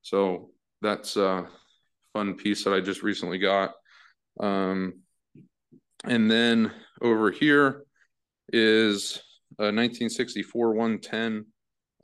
So 0.02 0.50
that's 0.82 1.16
a 1.16 1.46
fun 2.12 2.34
piece 2.34 2.64
that 2.64 2.74
I 2.74 2.80
just 2.80 3.02
recently 3.02 3.38
got. 3.38 3.72
Um, 4.38 5.00
and 6.04 6.30
then 6.30 6.72
over 7.00 7.30
here 7.30 7.84
is 8.52 9.22
a 9.58 9.72
1964 9.72 10.72
110. 10.72 11.46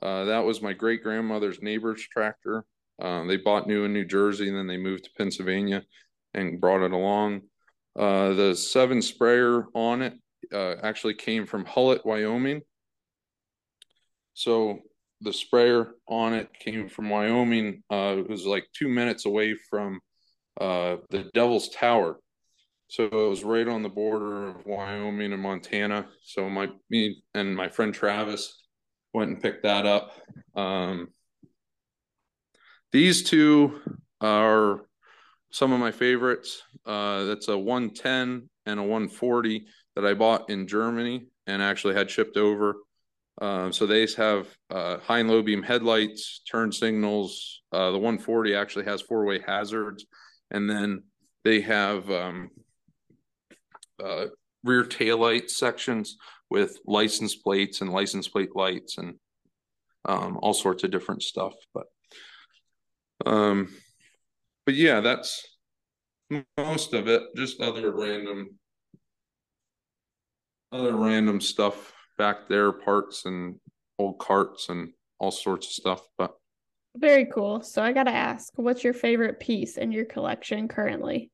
Uh, 0.01 0.25
that 0.25 0.43
was 0.43 0.61
my 0.61 0.73
great 0.73 1.03
grandmother's 1.03 1.61
neighbor's 1.61 2.01
tractor. 2.01 2.65
Uh, 3.01 3.23
they 3.25 3.37
bought 3.37 3.67
new 3.67 3.85
in 3.85 3.93
New 3.93 4.05
Jersey 4.05 4.49
and 4.49 4.57
then 4.57 4.67
they 4.67 4.77
moved 4.77 5.05
to 5.05 5.09
Pennsylvania 5.17 5.83
and 6.33 6.59
brought 6.59 6.83
it 6.83 6.91
along. 6.91 7.41
Uh, 7.97 8.33
the 8.33 8.55
seven 8.55 9.01
sprayer 9.01 9.65
on 9.73 10.01
it 10.01 10.13
uh, 10.51 10.75
actually 10.81 11.13
came 11.13 11.45
from 11.45 11.65
Hulett, 11.65 12.05
Wyoming. 12.05 12.61
So 14.33 14.79
the 15.21 15.31
sprayer 15.31 15.91
on 16.07 16.33
it 16.33 16.49
came 16.59 16.89
from 16.89 17.09
Wyoming. 17.09 17.83
Uh, 17.89 18.15
it 18.17 18.29
was 18.29 18.45
like 18.45 18.65
two 18.73 18.89
minutes 18.89 19.25
away 19.25 19.55
from 19.69 19.99
the 20.59 21.29
Devil's 21.33 21.69
Tower 21.69 22.17
so 22.93 23.05
it 23.05 23.11
was 23.11 23.43
right 23.43 23.67
on 23.67 23.81
the 23.81 23.89
border 23.89 24.49
of 24.49 24.67
Wyoming 24.67 25.33
and 25.33 25.41
Montana. 25.41 26.05
So 26.21 26.47
my 26.47 26.69
me 26.91 27.23
and 27.33 27.55
my 27.55 27.67
friend 27.67 27.91
Travis 27.91 28.67
went 29.15 29.31
and 29.31 29.41
picked 29.41 29.63
that 29.63 29.87
up. 29.87 30.11
Um, 30.55 31.07
these 32.91 33.23
two 33.23 33.81
are 34.21 34.81
some 35.49 35.73
of 35.73 35.79
my 35.79 35.89
favorites. 35.91 36.61
Uh, 36.85 37.23
that's 37.23 37.47
a 37.47 37.57
110 37.57 38.47
and 38.67 38.79
a 38.79 38.83
140 38.83 39.65
that 39.95 40.05
I 40.05 40.13
bought 40.13 40.51
in 40.51 40.67
Germany 40.67 41.25
and 41.47 41.63
actually 41.63 41.95
had 41.95 42.11
shipped 42.11 42.37
over. 42.37 42.75
Uh, 43.41 43.71
so 43.71 43.87
they 43.87 44.07
have 44.15 44.47
uh, 44.69 44.99
high 44.99 45.17
and 45.17 45.31
low 45.31 45.41
beam 45.41 45.63
headlights, 45.63 46.41
turn 46.47 46.71
signals. 46.71 47.63
Uh, 47.71 47.89
the 47.89 47.97
140 47.97 48.53
actually 48.53 48.85
has 48.85 49.01
four 49.01 49.25
way 49.25 49.39
hazards, 49.43 50.05
and 50.51 50.69
then 50.69 51.01
they 51.43 51.59
have 51.59 52.07
um, 52.11 52.51
uh, 54.03 54.25
rear 54.63 54.83
tail 54.83 55.17
light 55.17 55.49
sections 55.49 56.17
with 56.49 56.77
license 56.85 57.35
plates 57.35 57.81
and 57.81 57.91
license 57.91 58.27
plate 58.27 58.55
lights 58.55 58.97
and 58.97 59.15
um, 60.05 60.37
all 60.41 60.53
sorts 60.53 60.83
of 60.83 60.91
different 60.91 61.23
stuff. 61.23 61.53
But 61.73 61.85
um, 63.25 63.69
but 64.65 64.75
yeah, 64.75 64.99
that's 64.99 65.45
most 66.57 66.93
of 66.93 67.07
it. 67.07 67.23
Just 67.35 67.61
other 67.61 67.91
random, 67.91 68.59
other 70.71 70.95
random 70.95 71.41
stuff 71.41 71.93
back 72.17 72.47
there, 72.47 72.71
parts 72.71 73.25
and 73.25 73.55
old 73.99 74.19
carts 74.19 74.69
and 74.69 74.89
all 75.19 75.31
sorts 75.31 75.67
of 75.67 75.73
stuff. 75.73 76.01
But 76.17 76.31
very 76.95 77.25
cool. 77.25 77.61
So 77.61 77.81
I 77.81 77.91
got 77.91 78.03
to 78.03 78.11
ask, 78.11 78.53
what's 78.55 78.83
your 78.83 78.93
favorite 78.93 79.39
piece 79.39 79.77
in 79.77 79.91
your 79.91 80.05
collection 80.05 80.67
currently? 80.67 81.31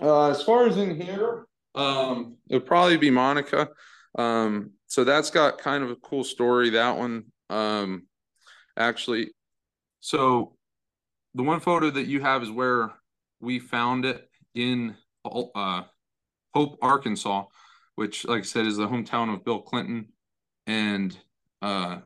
Uh, 0.00 0.30
as 0.30 0.42
far 0.42 0.66
as 0.66 0.76
in 0.76 1.00
here, 1.00 1.46
um, 1.74 2.36
it 2.48 2.54
would 2.56 2.66
probably 2.66 2.96
be 2.96 3.10
Monica. 3.10 3.68
Um, 4.18 4.72
so 4.86 5.04
that's 5.04 5.30
got 5.30 5.58
kind 5.58 5.82
of 5.84 5.90
a 5.90 5.96
cool 5.96 6.24
story. 6.24 6.70
That 6.70 6.96
one, 6.96 7.24
um, 7.50 8.06
actually, 8.76 9.32
so 10.00 10.56
the 11.34 11.42
one 11.42 11.60
photo 11.60 11.90
that 11.90 12.06
you 12.06 12.20
have 12.20 12.42
is 12.42 12.50
where 12.50 12.92
we 13.40 13.58
found 13.58 14.04
it 14.04 14.28
in 14.54 14.96
uh, 15.24 15.82
Hope, 16.54 16.78
Arkansas, 16.80 17.44
which, 17.96 18.24
like 18.24 18.40
I 18.40 18.44
said, 18.44 18.66
is 18.66 18.76
the 18.76 18.88
hometown 18.88 19.32
of 19.32 19.44
Bill 19.44 19.60
Clinton. 19.60 20.08
And 20.66 21.16
uh, 21.60 21.98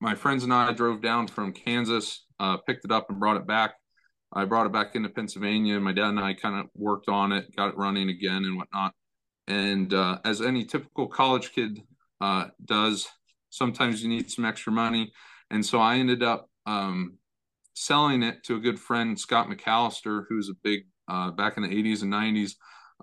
my 0.00 0.14
friends 0.14 0.42
and 0.44 0.52
I 0.52 0.72
drove 0.72 1.00
down 1.00 1.28
from 1.28 1.52
Kansas, 1.52 2.24
uh, 2.40 2.56
picked 2.58 2.84
it 2.84 2.90
up, 2.90 3.08
and 3.10 3.20
brought 3.20 3.36
it 3.36 3.46
back. 3.46 3.74
I 4.32 4.44
brought 4.44 4.66
it 4.66 4.72
back 4.72 4.94
into 4.94 5.08
Pennsylvania. 5.08 5.78
My 5.80 5.92
dad 5.92 6.08
and 6.08 6.20
I 6.20 6.34
kind 6.34 6.58
of 6.58 6.66
worked 6.74 7.08
on 7.08 7.32
it, 7.32 7.54
got 7.56 7.68
it 7.68 7.76
running 7.76 8.08
again, 8.08 8.44
and 8.44 8.56
whatnot. 8.56 8.92
And 9.46 9.92
uh, 9.94 10.18
as 10.24 10.42
any 10.42 10.64
typical 10.64 11.06
college 11.06 11.52
kid 11.52 11.80
uh, 12.20 12.46
does, 12.64 13.08
sometimes 13.50 14.02
you 14.02 14.08
need 14.08 14.30
some 14.30 14.44
extra 14.44 14.72
money. 14.72 15.12
And 15.50 15.64
so 15.64 15.78
I 15.80 15.96
ended 15.96 16.22
up 16.22 16.50
um, 16.66 17.18
selling 17.74 18.22
it 18.22 18.42
to 18.44 18.56
a 18.56 18.60
good 18.60 18.80
friend, 18.80 19.18
Scott 19.18 19.48
McAllister, 19.48 20.24
who's 20.28 20.48
a 20.48 20.54
big, 20.64 20.86
uh, 21.08 21.30
back 21.30 21.56
in 21.56 21.62
the 21.62 21.68
80s 21.68 22.02
and 22.02 22.12
90s, 22.12 22.52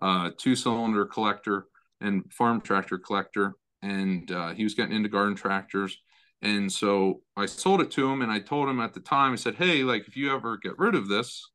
uh, 0.01 0.31
two 0.37 0.55
cylinder 0.55 1.05
collector 1.05 1.67
and 2.01 2.31
farm 2.33 2.59
tractor 2.59 2.97
collector. 2.97 3.55
And 3.81 4.29
uh, 4.31 4.53
he 4.53 4.63
was 4.63 4.73
getting 4.73 4.95
into 4.95 5.09
garden 5.09 5.35
tractors. 5.35 5.97
And 6.43 6.69
so 6.71 7.21
I 7.37 7.45
sold 7.45 7.81
it 7.81 7.89
to 7.91 8.11
him 8.11 8.21
and 8.21 8.31
I 8.31 8.39
told 8.39 8.67
him 8.67 8.81
at 8.81 8.93
the 8.93 8.99
time, 8.99 9.31
I 9.31 9.37
said, 9.37 9.55
Hey, 9.55 9.83
like 9.83 10.07
if 10.07 10.17
you 10.17 10.31
ever 10.35 10.57
get 10.57 10.77
rid 10.77 10.93
of 10.93 11.07
this, 11.07 11.49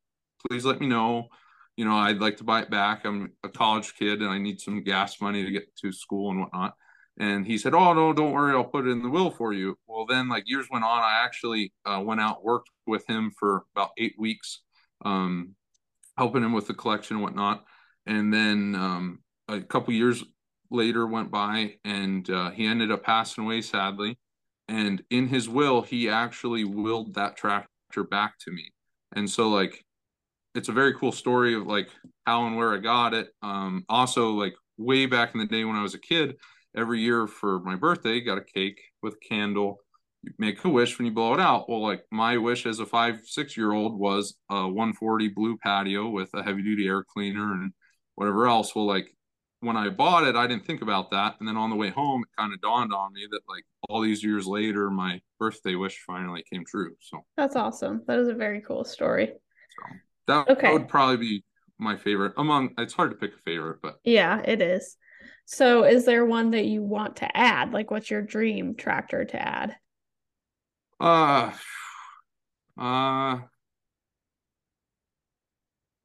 please 0.48 0.64
let 0.64 0.80
me 0.80 0.86
know. 0.86 1.28
You 1.76 1.84
know, 1.84 1.94
I'd 1.94 2.20
like 2.20 2.38
to 2.38 2.44
buy 2.44 2.62
it 2.62 2.70
back. 2.70 3.04
I'm 3.04 3.32
a 3.44 3.50
college 3.50 3.94
kid 3.96 4.22
and 4.22 4.30
I 4.30 4.38
need 4.38 4.60
some 4.60 4.82
gas 4.82 5.20
money 5.20 5.44
to 5.44 5.50
get 5.50 5.76
to 5.76 5.92
school 5.92 6.30
and 6.30 6.40
whatnot. 6.40 6.74
And 7.20 7.46
he 7.46 7.58
said, 7.58 7.74
"Oh 7.74 7.92
no, 7.92 8.12
don't 8.12 8.32
worry, 8.32 8.54
I'll 8.54 8.64
put 8.64 8.86
it 8.86 8.90
in 8.90 9.02
the 9.02 9.10
will 9.10 9.30
for 9.30 9.52
you." 9.52 9.76
Well, 9.86 10.06
then 10.06 10.28
like 10.28 10.44
years 10.46 10.68
went 10.70 10.84
on, 10.84 11.02
I 11.02 11.22
actually 11.24 11.72
uh, 11.84 12.00
went 12.04 12.20
out 12.20 12.44
worked 12.44 12.70
with 12.86 13.04
him 13.08 13.32
for 13.38 13.64
about 13.74 13.90
eight 13.98 14.14
weeks, 14.18 14.62
um, 15.04 15.54
helping 16.16 16.44
him 16.44 16.52
with 16.52 16.68
the 16.68 16.74
collection 16.74 17.16
and 17.16 17.22
whatnot. 17.24 17.64
And 18.06 18.32
then 18.32 18.74
um, 18.76 19.18
a 19.48 19.60
couple 19.60 19.94
years 19.94 20.24
later 20.70 21.06
went 21.06 21.30
by, 21.30 21.74
and 21.84 22.28
uh, 22.30 22.50
he 22.50 22.66
ended 22.66 22.92
up 22.92 23.02
passing 23.02 23.44
away 23.44 23.62
sadly. 23.62 24.16
And 24.68 25.02
in 25.10 25.28
his 25.28 25.48
will, 25.48 25.82
he 25.82 26.08
actually 26.08 26.64
willed 26.64 27.14
that 27.14 27.36
tractor 27.36 28.04
back 28.04 28.38
to 28.40 28.50
me. 28.50 28.72
And 29.14 29.28
so 29.28 29.48
like, 29.48 29.84
it's 30.54 30.68
a 30.68 30.72
very 30.72 30.94
cool 30.94 31.12
story 31.12 31.54
of 31.54 31.66
like 31.66 31.88
how 32.26 32.46
and 32.46 32.56
where 32.56 32.74
I 32.74 32.78
got 32.78 33.14
it. 33.14 33.28
Um, 33.42 33.84
also 33.88 34.30
like 34.30 34.54
way 34.76 35.06
back 35.06 35.34
in 35.34 35.40
the 35.40 35.46
day 35.46 35.64
when 35.64 35.76
I 35.76 35.82
was 35.82 35.94
a 35.94 36.00
kid 36.00 36.36
every 36.76 37.00
year 37.00 37.26
for 37.26 37.60
my 37.60 37.76
birthday, 37.76 38.20
got 38.20 38.38
a 38.38 38.44
cake 38.44 38.80
with 39.02 39.14
a 39.14 39.28
candle. 39.28 39.78
You 40.22 40.32
make 40.38 40.64
a 40.64 40.68
wish 40.68 40.98
when 40.98 41.06
you 41.06 41.12
blow 41.12 41.34
it 41.34 41.40
out. 41.40 41.68
Well, 41.68 41.82
like 41.82 42.04
my 42.10 42.36
wish 42.36 42.66
as 42.66 42.80
a 42.80 42.86
five, 42.86 43.20
six 43.24 43.56
year 43.56 43.72
old 43.72 43.98
was 43.98 44.34
a 44.50 44.66
140 44.66 45.28
blue 45.28 45.56
patio 45.58 46.08
with 46.08 46.30
a 46.34 46.42
heavy 46.42 46.62
duty 46.62 46.86
air 46.86 47.04
cleaner 47.04 47.52
and 47.52 47.72
whatever 48.16 48.46
else. 48.46 48.74
Well, 48.74 48.86
like 48.86 49.14
when 49.60 49.76
I 49.76 49.88
bought 49.88 50.24
it, 50.24 50.36
I 50.36 50.46
didn't 50.46 50.66
think 50.66 50.82
about 50.82 51.10
that. 51.10 51.36
And 51.38 51.48
then 51.48 51.56
on 51.56 51.70
the 51.70 51.76
way 51.76 51.90
home, 51.90 52.22
it 52.22 52.40
kind 52.40 52.52
of 52.52 52.60
dawned 52.60 52.92
on 52.92 53.12
me 53.12 53.26
that 53.30 53.40
like 53.48 53.64
all 53.88 54.00
these 54.00 54.22
years 54.22 54.46
later, 54.46 54.90
my 54.90 55.20
birthday 55.38 55.74
wish 55.74 56.00
finally 56.06 56.44
came 56.50 56.64
true. 56.64 56.94
So 57.00 57.24
that's 57.36 57.56
awesome. 57.56 58.02
That 58.06 58.18
is 58.18 58.28
a 58.28 58.34
very 58.34 58.60
cool 58.60 58.84
story. 58.84 59.26
So 59.26 59.96
that, 60.28 60.48
okay. 60.48 60.62
that 60.62 60.72
would 60.72 60.88
probably 60.88 61.16
be 61.16 61.44
my 61.78 61.96
favorite 61.96 62.34
among, 62.36 62.70
it's 62.78 62.94
hard 62.94 63.10
to 63.10 63.16
pick 63.16 63.34
a 63.34 63.42
favorite, 63.44 63.78
but 63.82 63.98
yeah, 64.04 64.40
it 64.44 64.62
is. 64.62 64.96
So, 65.50 65.84
is 65.84 66.04
there 66.04 66.26
one 66.26 66.50
that 66.50 66.66
you 66.66 66.82
want 66.82 67.16
to 67.16 67.36
add? 67.36 67.72
Like, 67.72 67.90
what's 67.90 68.10
your 68.10 68.20
dream 68.20 68.74
tractor 68.74 69.24
to 69.24 69.36
add? 69.40 69.76
Uh, 71.00 71.52
uh, 72.78 73.38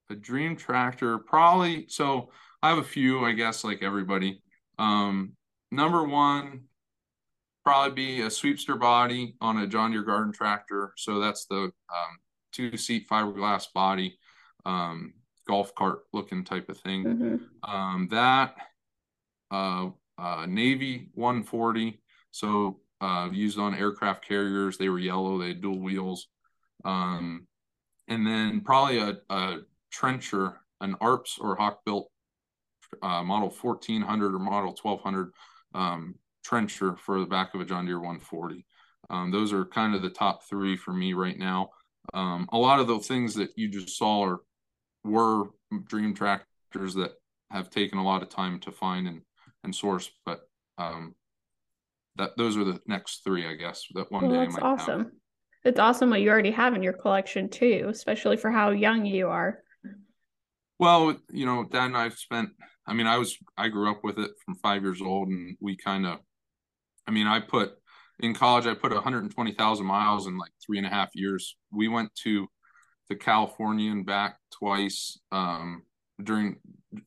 a 0.09 0.15
dream 0.17 0.55
tractor 0.55 1.17
probably. 1.17 1.87
So, 1.89 2.29
I 2.63 2.69
have 2.69 2.77
a 2.77 2.83
few, 2.83 3.25
I 3.25 3.33
guess, 3.33 3.65
like 3.65 3.83
everybody. 3.83 4.41
Um, 4.79 5.33
number 5.69 6.05
one, 6.05 6.61
probably 7.65 7.93
be 7.93 8.21
a 8.21 8.27
sweepster 8.27 8.79
body 8.79 9.35
on 9.41 9.57
a 9.57 9.67
John 9.67 9.91
Deere 9.91 10.01
garden 10.01 10.31
tractor. 10.31 10.93
So 10.95 11.19
that's 11.19 11.45
the 11.45 11.55
um, 11.57 12.17
two 12.53 12.77
seat 12.77 13.09
fiberglass 13.09 13.65
body, 13.73 14.17
um, 14.65 15.13
golf 15.45 15.75
cart 15.75 16.03
looking 16.13 16.45
type 16.45 16.69
of 16.69 16.77
thing. 16.77 17.03
Mm-hmm. 17.03 17.69
Um, 17.69 18.07
that 18.11 18.55
uh, 19.51 19.89
uh, 20.17 20.45
Navy 20.47 21.09
140. 21.15 22.01
So 22.31 22.79
uh, 23.01 23.27
used 23.29 23.59
on 23.59 23.75
aircraft 23.75 24.25
carriers. 24.25 24.77
They 24.77 24.87
were 24.87 24.99
yellow. 24.99 25.37
They 25.37 25.49
had 25.49 25.61
dual 25.61 25.81
wheels. 25.81 26.27
Um, 26.85 27.45
and 28.07 28.25
then 28.25 28.61
probably 28.61 28.99
a, 28.99 29.17
a 29.29 29.57
trencher, 29.91 30.61
an 30.79 30.95
ARPS 31.01 31.37
or 31.41 31.57
Hawk 31.57 31.81
built 31.85 32.09
uh, 33.01 33.23
model 33.23 33.49
1400 33.49 34.35
or 34.35 34.39
model 34.39 34.75
1200 34.81 35.31
um, 35.73 36.15
trencher 36.43 36.95
for 36.95 37.19
the 37.19 37.25
back 37.25 37.53
of 37.53 37.61
a 37.61 37.65
John 37.65 37.85
Deere 37.85 37.99
140. 37.99 38.65
Um, 39.09 39.31
those 39.31 39.53
are 39.53 39.65
kind 39.65 39.95
of 39.95 40.01
the 40.01 40.09
top 40.09 40.43
three 40.43 40.77
for 40.77 40.93
me 40.93 41.13
right 41.13 41.37
now. 41.37 41.69
Um, 42.13 42.47
a 42.51 42.57
lot 42.57 42.79
of 42.79 42.87
the 42.87 42.99
things 42.99 43.33
that 43.35 43.51
you 43.55 43.69
just 43.69 43.97
saw 43.97 44.23
are 44.23 44.39
were 45.03 45.45
dream 45.87 46.13
tractors 46.13 46.93
that 46.95 47.11
have 47.51 47.69
taken 47.69 47.97
a 47.97 48.03
lot 48.03 48.21
of 48.21 48.29
time 48.29 48.59
to 48.61 48.71
find 48.71 49.07
and 49.07 49.21
and 49.63 49.73
source, 49.73 50.09
but 50.25 50.41
um, 50.77 51.15
that 52.17 52.31
those 52.37 52.57
are 52.57 52.63
the 52.63 52.79
next 52.85 53.23
three, 53.23 53.47
I 53.47 53.55
guess. 53.55 53.85
That 53.93 54.11
one 54.11 54.27
well, 54.27 54.45
day. 54.45 54.51
That's 54.51 54.63
awesome. 54.63 54.99
Have. 54.99 55.11
It's 55.65 55.79
awesome 55.79 56.09
what 56.09 56.21
you 56.21 56.29
already 56.29 56.51
have 56.51 56.73
in 56.75 56.83
your 56.83 56.93
collection 56.93 57.49
too, 57.49 57.87
especially 57.89 58.35
for 58.35 58.51
how 58.51 58.71
young 58.71 59.05
you 59.05 59.29
are. 59.29 59.59
Well, 60.79 61.15
you 61.31 61.45
know, 61.45 61.63
Dad 61.63 61.85
and 61.85 61.97
I've 61.97 62.17
spent. 62.17 62.49
I 62.85 62.93
mean, 62.93 63.07
I 63.07 63.17
was 63.17 63.37
I 63.57 63.69
grew 63.69 63.89
up 63.89 64.03
with 64.03 64.19
it 64.19 64.31
from 64.43 64.55
five 64.55 64.81
years 64.83 65.01
old, 65.01 65.29
and 65.29 65.57
we 65.61 65.77
kind 65.77 66.05
of. 66.05 66.19
I 67.07 67.11
mean, 67.11 67.27
I 67.27 67.39
put 67.39 67.73
in 68.19 68.33
college. 68.33 68.65
I 68.65 68.73
put 68.73 68.93
120,000 68.93 69.85
miles 69.85 70.27
in 70.27 70.37
like 70.37 70.51
three 70.65 70.77
and 70.77 70.87
a 70.87 70.89
half 70.89 71.09
years. 71.13 71.57
We 71.71 71.87
went 71.87 72.13
to 72.23 72.47
to 73.09 73.15
California 73.15 73.91
and 73.91 74.05
back 74.05 74.37
twice. 74.51 75.19
Um, 75.31 75.83
during 76.23 76.57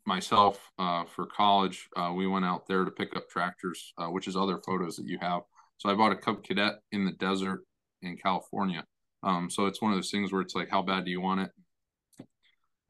myself 0.05 0.61
uh, 0.79 1.05
for 1.05 1.27
college, 1.27 1.89
uh, 1.97 2.13
we 2.15 2.27
went 2.27 2.45
out 2.45 2.67
there 2.67 2.85
to 2.85 2.91
pick 2.91 3.17
up 3.17 3.29
tractors, 3.29 3.93
uh, 3.99 4.09
which 4.09 4.29
is 4.29 4.37
other 4.37 4.59
photos 4.67 4.97
that 4.97 5.07
you 5.07 5.19
have. 5.21 5.43
So 5.79 5.89
I 5.89 5.95
bought 5.95 6.13
a 6.13 6.17
Cub 6.17 6.43
Cadet 6.43 6.75
in 6.93 7.05
the 7.05 7.13
desert 7.13 7.65
in 8.03 8.17
California. 8.17 8.85
Um, 9.23 9.49
so 9.51 9.67
it's 9.67 9.81
one 9.81 9.93
of 9.93 9.97
those 9.97 10.11
things 10.11 10.33
where 10.33 10.43
it's 10.43 10.55
like, 10.55 10.71
how 10.71 10.83
bad 10.83 11.05
do 11.05 11.11
you 11.11 11.21
want 11.21 11.41
it? 11.41 12.27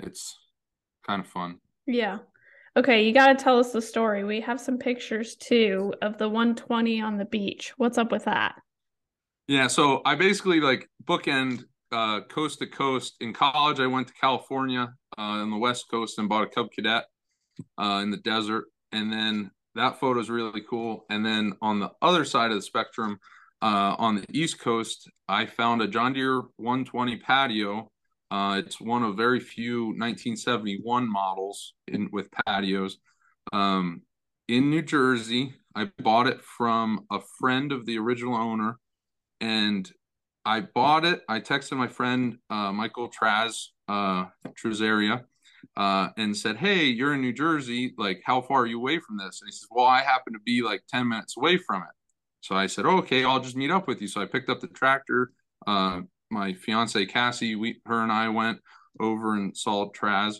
It's 0.00 0.36
kind 1.06 1.20
of 1.20 1.28
fun. 1.28 1.58
Yeah. 1.86 2.18
Okay, 2.76 3.06
you 3.06 3.14
got 3.14 3.28
to 3.28 3.42
tell 3.42 3.58
us 3.58 3.72
the 3.72 3.80
story. 3.80 4.22
We 4.22 4.40
have 4.42 4.60
some 4.60 4.76
pictures 4.76 5.34
too 5.36 5.94
of 6.02 6.18
the 6.18 6.28
120 6.28 7.00
on 7.00 7.16
the 7.16 7.24
beach. 7.24 7.72
What's 7.78 7.96
up 7.96 8.12
with 8.12 8.24
that? 8.24 8.56
Yeah, 9.48 9.68
so 9.68 10.02
I 10.04 10.14
basically 10.14 10.60
like 10.60 10.86
bookend 11.02 11.64
uh, 11.90 12.20
coast 12.22 12.58
to 12.58 12.66
coast. 12.66 13.16
In 13.20 13.32
college, 13.32 13.80
I 13.80 13.86
went 13.86 14.08
to 14.08 14.14
California 14.14 14.92
uh, 15.16 15.20
on 15.20 15.50
the 15.50 15.56
West 15.56 15.86
Coast 15.90 16.18
and 16.18 16.28
bought 16.28 16.44
a 16.44 16.48
Cub 16.48 16.66
Cadet 16.70 17.04
uh, 17.78 18.00
in 18.02 18.10
the 18.10 18.18
desert. 18.18 18.66
And 18.92 19.10
then 19.10 19.50
that 19.74 19.98
photo 19.98 20.20
is 20.20 20.28
really 20.28 20.62
cool. 20.68 21.06
And 21.08 21.24
then 21.24 21.54
on 21.62 21.80
the 21.80 21.92
other 22.02 22.26
side 22.26 22.50
of 22.50 22.58
the 22.58 22.62
spectrum, 22.62 23.18
uh, 23.62 23.96
on 23.98 24.16
the 24.16 24.26
East 24.32 24.60
Coast, 24.60 25.08
I 25.28 25.46
found 25.46 25.80
a 25.80 25.88
John 25.88 26.12
Deere 26.12 26.42
120 26.56 27.16
patio. 27.18 27.90
Uh, 28.30 28.60
it's 28.64 28.80
one 28.80 29.02
of 29.02 29.16
very 29.16 29.40
few 29.40 29.86
1971 29.86 31.10
models 31.10 31.74
in 31.86 32.08
with 32.12 32.28
patios 32.46 32.98
um, 33.52 34.02
in 34.48 34.70
New 34.70 34.82
Jersey. 34.82 35.54
I 35.74 35.90
bought 36.02 36.26
it 36.26 36.40
from 36.42 37.06
a 37.10 37.20
friend 37.38 37.70
of 37.70 37.86
the 37.86 37.98
original 37.98 38.34
owner, 38.34 38.78
and 39.40 39.90
I 40.44 40.60
bought 40.60 41.04
it. 41.04 41.22
I 41.28 41.40
texted 41.40 41.76
my 41.76 41.88
friend 41.88 42.38
uh, 42.50 42.72
Michael 42.72 43.10
Traz 43.10 43.66
uh, 43.88 44.26
Trazaria 44.60 45.24
uh, 45.76 46.08
and 46.16 46.36
said, 46.36 46.56
"Hey, 46.56 46.84
you're 46.84 47.14
in 47.14 47.20
New 47.20 47.32
Jersey. 47.32 47.94
Like, 47.96 48.22
how 48.24 48.40
far 48.40 48.62
are 48.62 48.66
you 48.66 48.78
away 48.78 48.98
from 48.98 49.18
this?" 49.18 49.40
And 49.40 49.48
he 49.48 49.52
says, 49.52 49.68
"Well, 49.70 49.86
I 49.86 50.02
happen 50.02 50.32
to 50.32 50.40
be 50.44 50.62
like 50.62 50.82
ten 50.88 51.08
minutes 51.08 51.36
away 51.36 51.58
from 51.58 51.82
it." 51.82 51.94
So 52.40 52.54
I 52.56 52.66
said, 52.66 52.86
oh, 52.86 52.98
"Okay, 52.98 53.24
I'll 53.24 53.40
just 53.40 53.56
meet 53.56 53.70
up 53.70 53.86
with 53.86 54.00
you." 54.00 54.08
So 54.08 54.20
I 54.20 54.26
picked 54.26 54.48
up 54.48 54.60
the 54.60 54.68
tractor. 54.68 55.32
Uh, 55.66 56.02
my 56.30 56.54
fiance 56.54 57.06
Cassie, 57.06 57.56
we, 57.56 57.80
her 57.86 58.02
and 58.02 58.12
I 58.12 58.28
went 58.28 58.58
over 59.00 59.34
and 59.34 59.56
saw 59.56 59.90
Traz, 59.90 60.36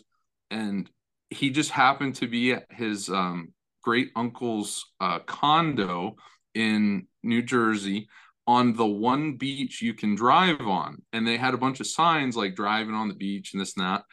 and 0.49 0.89
he 1.29 1.49
just 1.49 1.71
happened 1.71 2.15
to 2.15 2.27
be 2.27 2.53
at 2.53 2.65
his 2.71 3.09
um, 3.09 3.53
great 3.83 4.09
uncle's 4.15 4.85
uh, 4.99 5.19
condo 5.19 6.15
in 6.53 7.07
New 7.23 7.41
Jersey 7.41 8.07
on 8.47 8.73
the 8.73 8.85
one 8.85 9.35
beach 9.35 9.81
you 9.81 9.93
can 9.93 10.15
drive 10.15 10.61
on. 10.61 11.01
And 11.11 11.27
they 11.27 11.37
had 11.37 11.53
a 11.53 11.57
bunch 11.57 11.79
of 11.79 11.87
signs 11.87 12.37
like 12.37 12.55
driving 12.55 12.95
on 12.95 13.09
the 13.09 13.13
beach 13.13 13.53
and 13.53 13.61
this 13.61 13.75
and 13.75 13.85
that. 13.85 14.03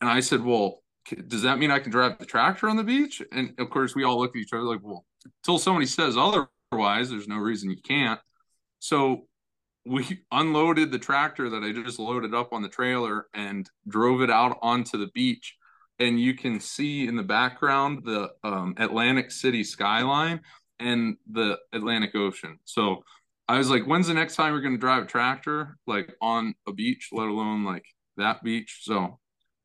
And 0.00 0.10
I 0.10 0.20
said, 0.20 0.42
Well, 0.42 0.82
does 1.28 1.42
that 1.42 1.58
mean 1.58 1.70
I 1.70 1.78
can 1.78 1.92
drive 1.92 2.18
the 2.18 2.26
tractor 2.26 2.68
on 2.68 2.76
the 2.76 2.84
beach? 2.84 3.22
And 3.32 3.54
of 3.58 3.70
course, 3.70 3.94
we 3.94 4.04
all 4.04 4.18
look 4.18 4.34
at 4.34 4.40
each 4.40 4.52
other 4.52 4.64
like, 4.64 4.80
Well, 4.82 5.04
until 5.42 5.58
somebody 5.58 5.86
says 5.86 6.16
otherwise, 6.16 7.10
there's 7.10 7.28
no 7.28 7.36
reason 7.38 7.70
you 7.70 7.80
can't. 7.82 8.20
So 8.80 9.26
we 9.86 10.20
unloaded 10.32 10.90
the 10.90 10.98
tractor 10.98 11.48
that 11.50 11.62
I 11.62 11.72
just 11.72 11.98
loaded 11.98 12.34
up 12.34 12.52
on 12.52 12.62
the 12.62 12.68
trailer 12.68 13.26
and 13.34 13.68
drove 13.88 14.22
it 14.22 14.30
out 14.30 14.58
onto 14.62 14.98
the 14.98 15.08
beach. 15.08 15.56
And 15.98 16.20
you 16.20 16.34
can 16.34 16.60
see 16.60 17.06
in 17.06 17.16
the 17.16 17.22
background 17.22 18.02
the 18.04 18.30
um, 18.44 18.74
Atlantic 18.76 19.30
City 19.30 19.64
skyline 19.64 20.40
and 20.78 21.16
the 21.30 21.58
Atlantic 21.72 22.14
Ocean. 22.14 22.58
So 22.64 23.02
I 23.48 23.58
was 23.58 23.70
like, 23.70 23.84
when's 23.84 24.08
the 24.08 24.14
next 24.14 24.36
time 24.36 24.52
we're 24.52 24.60
going 24.60 24.74
to 24.74 24.78
drive 24.78 25.04
a 25.04 25.06
tractor 25.06 25.78
like 25.86 26.14
on 26.20 26.54
a 26.66 26.72
beach, 26.72 27.08
let 27.12 27.28
alone 27.28 27.64
like 27.64 27.84
that 28.18 28.42
beach? 28.42 28.80
So 28.82 29.18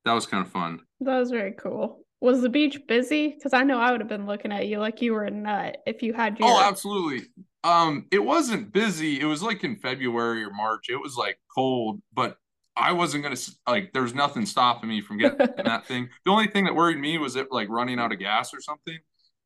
that 0.06 0.14
was 0.14 0.26
kind 0.26 0.46
of 0.46 0.52
fun. 0.52 0.80
That 1.02 1.18
was 1.18 1.32
very 1.32 1.54
cool. 1.54 2.06
Was 2.22 2.42
the 2.42 2.50
beach 2.50 2.80
busy? 2.88 3.30
Because 3.30 3.52
I 3.52 3.64
know 3.64 3.80
I 3.80 3.92
would 3.92 4.00
have 4.00 4.08
been 4.08 4.28
looking 4.28 4.52
at 4.52 4.68
you 4.68 4.78
like 4.80 5.02
you 5.02 5.14
were 5.14 5.24
a 5.24 5.32
nut 5.32 5.78
if 5.88 6.04
you 6.04 6.14
had 6.14 6.40
your. 6.40 6.48
Oh, 6.48 6.62
absolutely. 6.62 7.28
Um, 7.64 8.08
it 8.12 8.24
wasn't 8.24 8.74
busy. 8.74 9.20
It 9.20 9.26
was 9.26 9.44
like 9.44 9.64
in 9.64 9.76
February 9.76 10.44
or 10.44 10.52
March. 10.52 10.90
It 10.90 10.98
was 10.98 11.16
like 11.16 11.40
cold, 11.54 12.02
but 12.14 12.38
I 12.76 12.94
wasn't 12.94 13.24
gonna 13.24 13.38
like. 13.68 13.94
There 13.94 14.02
was 14.02 14.16
nothing 14.16 14.46
stopping 14.46 14.90
me 14.90 15.02
from 15.02 15.18
getting 15.18 15.38
that 15.38 15.86
thing. 15.86 16.10
The 16.26 16.32
only 16.32 16.48
thing 16.48 16.66
that 16.66 16.76
worried 16.76 17.00
me 17.00 17.18
was 17.18 17.36
it 17.36 17.52
like 17.52 17.70
running 17.70 18.00
out 18.00 18.12
of 18.12 18.20
gas 18.20 18.54
or 18.54 18.62
something. 18.62 18.98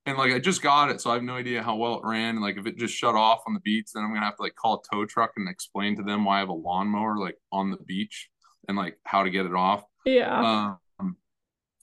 And 0.05 0.17
like 0.17 0.31
I 0.31 0.39
just 0.39 0.61
got 0.61 0.91
it, 0.91 1.01
so 1.01 1.09
I 1.09 1.15
have 1.15 1.23
no 1.23 1.33
idea 1.35 1.63
how 1.63 1.75
well 1.75 1.95
it 1.95 2.05
ran. 2.05 2.39
like 2.39 2.57
if 2.57 2.67
it 2.67 2.77
just 2.77 2.93
shut 2.93 3.15
off 3.15 3.41
on 3.47 3.53
the 3.55 3.59
beach, 3.61 3.87
then 3.93 4.03
I'm 4.03 4.13
gonna 4.13 4.25
have 4.25 4.35
to 4.37 4.43
like 4.43 4.55
call 4.55 4.75
a 4.75 4.95
tow 4.95 5.05
truck 5.05 5.31
and 5.35 5.49
explain 5.49 5.97
to 5.97 6.03
them 6.03 6.23
why 6.23 6.37
I 6.37 6.39
have 6.39 6.49
a 6.49 6.53
lawnmower 6.53 7.17
like 7.17 7.37
on 7.51 7.71
the 7.71 7.77
beach 7.77 8.29
and 8.67 8.77
like 8.77 8.97
how 9.03 9.23
to 9.23 9.29
get 9.31 9.45
it 9.47 9.53
off. 9.55 9.83
Yeah. 10.05 10.39
Um, 10.39 10.77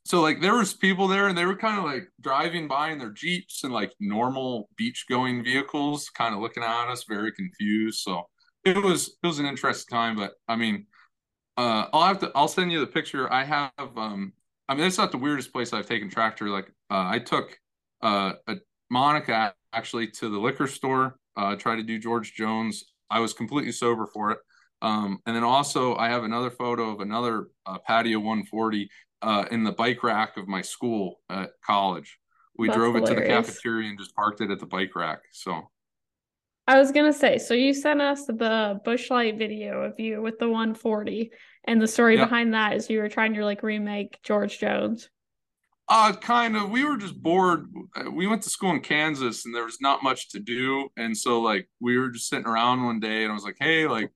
so 0.04 0.20
like 0.20 0.40
there 0.40 0.56
was 0.56 0.74
people 0.74 1.08
there 1.08 1.28
and 1.28 1.38
they 1.38 1.44
were 1.44 1.56
kind 1.56 1.78
of 1.78 1.84
like 1.84 2.08
driving 2.20 2.68
by 2.68 2.90
in 2.90 2.98
their 2.98 3.10
jeeps 3.10 3.64
and 3.64 3.72
like 3.72 3.92
normal 4.00 4.68
beach 4.76 5.06
going 5.08 5.44
vehicles 5.44 6.10
kind 6.10 6.34
of 6.34 6.40
looking 6.40 6.62
at 6.62 6.88
us 6.88 7.04
very 7.08 7.32
confused. 7.32 8.00
So 8.00 8.24
it 8.64 8.76
was 8.76 9.16
it 9.22 9.26
was 9.26 9.38
an 9.38 9.46
interesting 9.46 9.96
time 9.96 10.16
but 10.16 10.32
i 10.48 10.54
mean 10.54 10.86
uh 11.56 11.86
i'll 11.92 12.04
have 12.06 12.20
to 12.20 12.30
i'll 12.34 12.48
send 12.48 12.70
you 12.72 12.80
the 12.80 12.86
picture. 12.86 13.32
I 13.32 13.44
have 13.44 13.72
um 13.78 14.32
i 14.68 14.74
mean 14.74 14.86
it's 14.86 14.98
not 14.98 15.10
the 15.12 15.18
weirdest 15.18 15.52
place 15.52 15.72
i've 15.72 15.86
taken 15.86 16.08
tractor 16.08 16.48
like 16.48 16.68
uh 16.90 17.08
i 17.08 17.18
took 17.18 17.58
uh 18.02 18.34
a 18.46 18.56
monica 18.90 19.54
actually 19.72 20.06
to 20.06 20.28
the 20.28 20.38
liquor 20.38 20.66
store 20.66 21.16
uh 21.36 21.56
try 21.56 21.76
to 21.76 21.82
do 21.82 21.98
george 21.98 22.34
jones. 22.34 22.84
I 23.10 23.20
was 23.20 23.34
completely 23.34 23.72
sober 23.72 24.06
for 24.06 24.30
it. 24.30 24.38
Um, 24.80 25.18
and 25.26 25.36
then 25.36 25.44
also 25.44 25.94
I 25.96 26.08
have 26.08 26.24
another 26.24 26.50
photo 26.50 26.90
of 26.90 27.00
another 27.00 27.48
uh, 27.66 27.78
patio 27.86 28.18
140 28.18 28.88
uh, 29.22 29.44
in 29.50 29.64
the 29.64 29.72
bike 29.72 30.02
rack 30.02 30.37
of 30.37 30.48
my 30.48 30.62
school 30.62 31.20
at 31.30 31.50
college. 31.64 32.18
We 32.58 32.68
That's 32.68 32.76
drove 32.76 32.94
hilarious. 32.94 33.11
it 33.11 33.14
to 33.14 33.20
the 33.20 33.26
cafeteria 33.26 33.88
and 33.88 33.98
just 33.98 34.14
parked 34.14 34.40
it 34.40 34.50
at 34.50 34.58
the 34.58 34.66
bike 34.66 34.94
rack. 34.94 35.20
So 35.32 35.70
I 36.66 36.78
was 36.78 36.92
gonna 36.92 37.12
say, 37.12 37.38
so 37.38 37.54
you 37.54 37.72
sent 37.72 38.00
us 38.00 38.26
the 38.26 38.80
Busch 38.85 39.11
Light 39.11 39.38
video 39.38 39.82
of 39.82 39.98
you 39.98 40.22
with 40.22 40.38
the 40.38 40.48
140, 40.48 41.32
and 41.64 41.80
the 41.80 41.88
story 41.88 42.16
behind 42.16 42.54
that 42.54 42.74
is 42.74 42.90
you 42.90 43.00
were 43.00 43.08
trying 43.08 43.35
to 43.35 43.44
like 43.44 43.62
remake 43.62 44.18
George 44.22 44.58
Jones. 44.58 45.08
Uh, 45.88 46.12
kind 46.12 46.56
of. 46.56 46.70
We 46.70 46.85
were 46.85 46.96
just 46.96 47.20
bored. 47.20 47.66
We 48.12 48.26
went 48.26 48.42
to 48.42 48.50
school 48.50 48.70
in 48.70 48.80
Kansas, 48.80 49.44
and 49.44 49.54
there 49.54 49.64
was 49.64 49.78
not 49.80 50.02
much 50.02 50.30
to 50.30 50.40
do, 50.40 50.88
and 50.96 51.16
so 51.16 51.40
like 51.40 51.68
we 51.80 51.98
were 51.98 52.11
just 52.11 52.28
sitting 52.28 52.46
around 52.46 52.85
one 52.85 53.00
day, 53.00 53.22
and 53.24 53.32
I 53.32 53.35
was 53.35 53.44
like, 53.44 53.56
"Hey, 53.58 53.87
like 53.87 54.12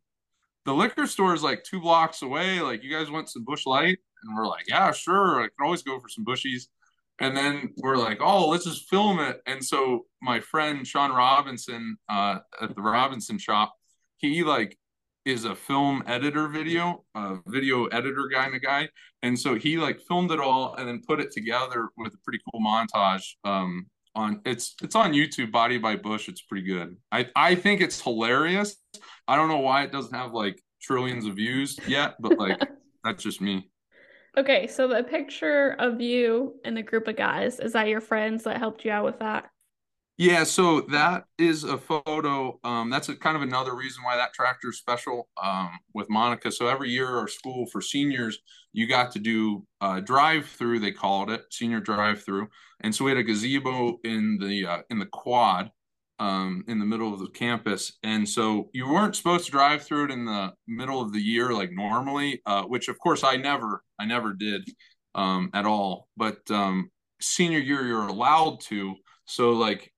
the 0.66 0.74
liquor 0.74 1.06
store 1.06 1.32
is 1.32 1.42
like 1.42 1.62
two 1.64 1.80
blocks 1.80 2.22
away. 2.22 2.60
Like, 2.60 2.82
you 2.82 2.90
guys 2.90 3.10
want 3.10 3.30
some 3.30 3.44
Busch 3.44 3.64
Light? 3.66 3.98
And 4.26 4.36
we're 4.36 4.46
like, 4.46 4.64
yeah, 4.68 4.92
sure. 4.92 5.40
I 5.40 5.44
can 5.44 5.64
always 5.64 5.82
go 5.82 5.98
for 5.98 6.08
some 6.08 6.24
bushies. 6.24 6.64
And 7.18 7.36
then 7.36 7.72
we're 7.78 7.96
like, 7.96 8.18
oh, 8.20 8.48
let's 8.48 8.64
just 8.64 8.88
film 8.90 9.20
it. 9.20 9.40
And 9.46 9.64
so 9.64 10.04
my 10.20 10.40
friend 10.40 10.86
Sean 10.86 11.12
Robinson 11.12 11.96
uh, 12.08 12.40
at 12.60 12.74
the 12.74 12.82
Robinson 12.82 13.38
shop, 13.38 13.74
he 14.18 14.44
like 14.44 14.76
is 15.24 15.44
a 15.44 15.54
film 15.54 16.02
editor 16.06 16.48
video, 16.48 17.04
a 17.14 17.36
video 17.46 17.86
editor 17.86 18.28
guy 18.32 18.46
and 18.46 18.54
a 18.54 18.60
guy. 18.60 18.88
And 19.22 19.38
so 19.38 19.54
he 19.54 19.78
like 19.78 20.00
filmed 20.06 20.30
it 20.30 20.40
all 20.40 20.74
and 20.74 20.86
then 20.86 21.02
put 21.06 21.20
it 21.20 21.32
together 21.32 21.88
with 21.96 22.14
a 22.14 22.18
pretty 22.18 22.38
cool 22.50 22.60
montage. 22.60 23.24
Um, 23.44 23.86
on 24.14 24.40
it's 24.46 24.74
it's 24.82 24.94
on 24.96 25.12
YouTube, 25.12 25.52
Body 25.52 25.78
by 25.78 25.96
Bush. 25.96 26.28
It's 26.28 26.40
pretty 26.40 26.66
good. 26.66 26.96
I 27.12 27.28
I 27.36 27.54
think 27.54 27.80
it's 27.80 28.00
hilarious. 28.00 28.76
I 29.28 29.36
don't 29.36 29.48
know 29.48 29.58
why 29.58 29.82
it 29.82 29.92
doesn't 29.92 30.14
have 30.14 30.32
like 30.32 30.60
trillions 30.80 31.26
of 31.26 31.34
views 31.34 31.78
yet, 31.86 32.14
but 32.20 32.38
like 32.38 32.58
that's 33.04 33.22
just 33.22 33.40
me. 33.40 33.68
Okay, 34.38 34.66
so 34.66 34.86
the 34.86 35.02
picture 35.02 35.76
of 35.78 36.00
you 36.00 36.56
and 36.64 36.76
the 36.76 36.82
group 36.82 37.08
of 37.08 37.16
guys, 37.16 37.58
is 37.58 37.72
that 37.72 37.88
your 37.88 38.02
friends 38.02 38.44
that 38.44 38.58
helped 38.58 38.84
you 38.84 38.90
out 38.90 39.04
with 39.04 39.18
that? 39.20 39.50
Yeah, 40.18 40.44
so 40.44 40.82
that 40.92 41.24
is 41.38 41.64
a 41.64 41.76
photo. 41.76 42.58
Um, 42.64 42.88
that's 42.88 43.10
a 43.10 43.16
kind 43.16 43.36
of 43.36 43.42
another 43.42 43.74
reason 43.74 44.02
why 44.02 44.16
that 44.16 44.32
tractor 44.32 44.70
is 44.70 44.78
special 44.78 45.28
um, 45.42 45.70
with 45.92 46.08
Monica. 46.08 46.50
So 46.50 46.68
every 46.68 46.90
year, 46.90 47.06
our 47.06 47.28
school 47.28 47.66
for 47.66 47.82
seniors, 47.82 48.38
you 48.72 48.86
got 48.86 49.12
to 49.12 49.18
do 49.18 49.66
a 49.82 50.00
drive 50.00 50.46
through. 50.46 50.80
They 50.80 50.92
called 50.92 51.30
it 51.30 51.42
senior 51.50 51.80
drive 51.80 52.22
through, 52.22 52.48
and 52.80 52.94
so 52.94 53.04
we 53.04 53.10
had 53.10 53.18
a 53.18 53.22
gazebo 53.22 53.98
in 54.04 54.38
the 54.40 54.66
uh, 54.66 54.82
in 54.88 54.98
the 54.98 55.06
quad, 55.06 55.70
um, 56.18 56.64
in 56.68 56.78
the 56.78 56.84
middle 56.84 57.12
of 57.12 57.20
the 57.20 57.28
campus. 57.28 57.98
And 58.02 58.28
so 58.28 58.70
you 58.72 58.88
weren't 58.88 59.16
supposed 59.16 59.46
to 59.46 59.50
drive 59.50 59.82
through 59.82 60.06
it 60.06 60.10
in 60.10 60.24
the 60.24 60.52
middle 60.66 61.00
of 61.00 61.12
the 61.12 61.20
year 61.20 61.52
like 61.52 61.70
normally, 61.72 62.40
uh, 62.46 62.62
which 62.62 62.88
of 62.88 62.98
course 62.98 63.24
I 63.24 63.36
never, 63.36 63.82
I 63.98 64.06
never 64.06 64.32
did 64.32 64.68
um, 65.14 65.50
at 65.54 65.66
all. 65.66 66.08
But 66.16 66.38
um, 66.50 66.90
senior 67.20 67.58
year, 67.58 67.86
you're 67.86 68.06
allowed 68.06 68.60
to. 68.62 68.94
So 69.24 69.52
like 69.52 69.92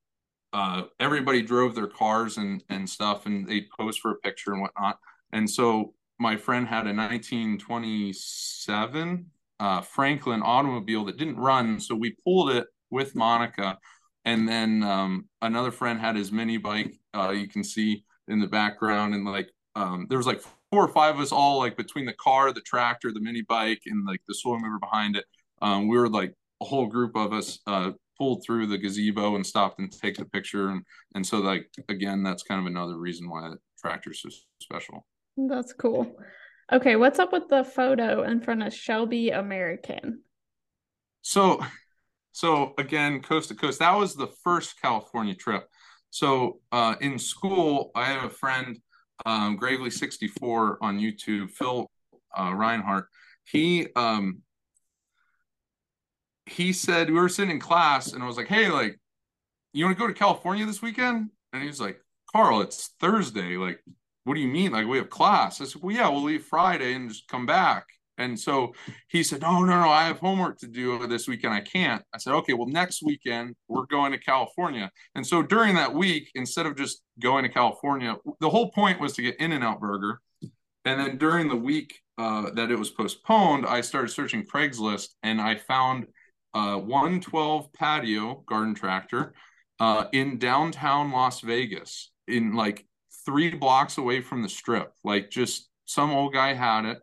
uh, 0.52 0.82
everybody 0.98 1.42
drove 1.42 1.74
their 1.74 1.86
cars 1.86 2.38
and 2.38 2.62
and 2.70 2.88
stuff, 2.88 3.26
and 3.26 3.46
they 3.46 3.66
posed 3.78 4.00
for 4.00 4.12
a 4.12 4.16
picture 4.16 4.52
and 4.52 4.62
whatnot. 4.62 4.98
And 5.32 5.50
so 5.50 5.92
my 6.18 6.36
friend 6.36 6.66
had 6.66 6.86
a 6.86 6.94
1927 6.94 9.26
uh, 9.60 9.80
Franklin 9.82 10.42
automobile 10.42 11.04
that 11.04 11.18
didn't 11.18 11.36
run, 11.36 11.78
so 11.80 11.94
we 11.94 12.16
pulled 12.24 12.50
it 12.50 12.66
with 12.90 13.14
Monica 13.14 13.78
and 14.28 14.46
then 14.46 14.82
um, 14.82 15.24
another 15.40 15.70
friend 15.70 15.98
had 15.98 16.14
his 16.14 16.30
mini 16.30 16.58
bike. 16.58 16.94
Uh, 17.14 17.30
you 17.30 17.48
can 17.48 17.64
see 17.64 18.04
in 18.28 18.40
the 18.40 18.46
background, 18.46 19.14
and 19.14 19.24
like 19.24 19.50
um, 19.74 20.06
there 20.10 20.18
was 20.18 20.26
like 20.26 20.42
four 20.70 20.84
or 20.84 20.88
five 20.88 21.14
of 21.14 21.22
us 21.22 21.32
all 21.32 21.58
like 21.58 21.78
between 21.78 22.04
the 22.04 22.12
car, 22.12 22.52
the 22.52 22.60
tractor, 22.60 23.10
the 23.10 23.20
mini 23.20 23.40
bike, 23.40 23.80
and 23.86 24.06
like 24.06 24.20
the 24.28 24.34
soil 24.34 24.58
mover 24.58 24.78
behind 24.78 25.16
it. 25.16 25.24
Um, 25.62 25.88
we 25.88 25.96
were 25.96 26.10
like 26.10 26.34
a 26.60 26.66
whole 26.66 26.86
group 26.86 27.16
of 27.16 27.32
us 27.32 27.58
uh, 27.66 27.92
pulled 28.18 28.44
through 28.44 28.66
the 28.66 28.76
gazebo 28.76 29.34
and 29.34 29.46
stopped 29.46 29.78
and 29.78 29.90
take 29.90 30.18
the 30.18 30.26
picture, 30.26 30.68
and 30.68 30.82
and 31.14 31.26
so 31.26 31.38
like 31.38 31.66
again, 31.88 32.22
that's 32.22 32.42
kind 32.42 32.60
of 32.60 32.66
another 32.66 32.98
reason 32.98 33.30
why 33.30 33.48
the 33.48 33.56
tractor's 33.80 34.20
so 34.20 34.28
special. 34.60 35.06
That's 35.38 35.72
cool. 35.72 36.18
Okay, 36.70 36.96
what's 36.96 37.18
up 37.18 37.32
with 37.32 37.48
the 37.48 37.64
photo 37.64 38.24
in 38.24 38.42
front 38.42 38.62
of 38.62 38.74
Shelby 38.74 39.30
American? 39.30 40.22
So 41.22 41.64
so 42.38 42.72
again, 42.78 43.20
coast 43.20 43.48
to 43.48 43.56
coast. 43.56 43.80
That 43.80 43.96
was 43.96 44.14
the 44.14 44.28
first 44.44 44.80
California 44.80 45.34
trip. 45.34 45.66
So 46.10 46.60
uh, 46.70 46.94
in 47.00 47.18
school, 47.18 47.90
I 47.96 48.04
have 48.04 48.22
a 48.22 48.30
friend, 48.30 48.78
um, 49.26 49.56
Gravely 49.56 49.90
sixty 49.90 50.28
four 50.28 50.78
on 50.80 51.00
YouTube, 51.00 51.50
Phil 51.50 51.90
uh, 52.38 52.52
Reinhardt. 52.54 53.08
He 53.44 53.88
um, 53.96 54.42
he 56.46 56.72
said 56.72 57.10
we 57.10 57.18
were 57.18 57.28
sitting 57.28 57.50
in 57.50 57.58
class, 57.58 58.12
and 58.12 58.22
I 58.22 58.26
was 58.28 58.36
like, 58.36 58.46
"Hey, 58.46 58.68
like, 58.68 59.00
you 59.72 59.84
want 59.84 59.98
to 59.98 60.00
go 60.00 60.06
to 60.06 60.14
California 60.14 60.64
this 60.64 60.80
weekend?" 60.80 61.30
And 61.52 61.64
he's 61.64 61.80
like, 61.80 62.00
"Karl, 62.30 62.60
it's 62.60 62.94
Thursday. 63.00 63.56
Like, 63.56 63.80
what 64.22 64.34
do 64.34 64.40
you 64.40 64.46
mean? 64.46 64.70
Like, 64.70 64.86
we 64.86 64.98
have 64.98 65.10
class?" 65.10 65.60
I 65.60 65.64
said, 65.64 65.82
"Well, 65.82 65.96
yeah, 65.96 66.08
we'll 66.08 66.22
leave 66.22 66.44
Friday 66.44 66.94
and 66.94 67.08
just 67.08 67.26
come 67.26 67.46
back." 67.46 67.97
And 68.18 68.38
so 68.38 68.74
he 69.08 69.22
said, 69.22 69.42
No, 69.42 69.60
no, 69.60 69.80
no, 69.80 69.88
I 69.88 70.04
have 70.04 70.18
homework 70.18 70.58
to 70.58 70.66
do 70.66 71.06
this 71.06 71.28
weekend. 71.28 71.54
I 71.54 71.60
can't. 71.60 72.02
I 72.12 72.18
said, 72.18 72.34
Okay, 72.34 72.52
well, 72.52 72.66
next 72.66 73.02
weekend 73.02 73.56
we're 73.68 73.86
going 73.86 74.12
to 74.12 74.18
California. 74.18 74.90
And 75.14 75.26
so 75.26 75.42
during 75.42 75.74
that 75.76 75.94
week, 75.94 76.30
instead 76.34 76.66
of 76.66 76.76
just 76.76 77.02
going 77.20 77.44
to 77.44 77.48
California, 77.48 78.16
the 78.40 78.50
whole 78.50 78.70
point 78.70 79.00
was 79.00 79.14
to 79.14 79.22
get 79.22 79.36
In 79.40 79.52
N 79.52 79.62
Out 79.62 79.80
Burger. 79.80 80.20
And 80.84 81.00
then 81.00 81.18
during 81.18 81.48
the 81.48 81.56
week 81.56 82.00
uh, 82.16 82.50
that 82.50 82.70
it 82.70 82.78
was 82.78 82.90
postponed, 82.90 83.66
I 83.66 83.80
started 83.80 84.08
searching 84.08 84.44
Craigslist 84.44 85.08
and 85.22 85.40
I 85.40 85.56
found 85.56 86.06
uh, 86.54 86.76
112 86.76 87.72
patio 87.72 88.42
garden 88.46 88.74
tractor 88.74 89.34
uh, 89.80 90.06
in 90.12 90.38
downtown 90.38 91.12
Las 91.12 91.40
Vegas, 91.40 92.10
in 92.26 92.54
like 92.54 92.84
three 93.24 93.50
blocks 93.54 93.98
away 93.98 94.20
from 94.20 94.42
the 94.42 94.48
strip. 94.48 94.92
Like 95.04 95.30
just 95.30 95.68
some 95.84 96.10
old 96.10 96.32
guy 96.32 96.54
had 96.54 96.84
it. 96.84 96.98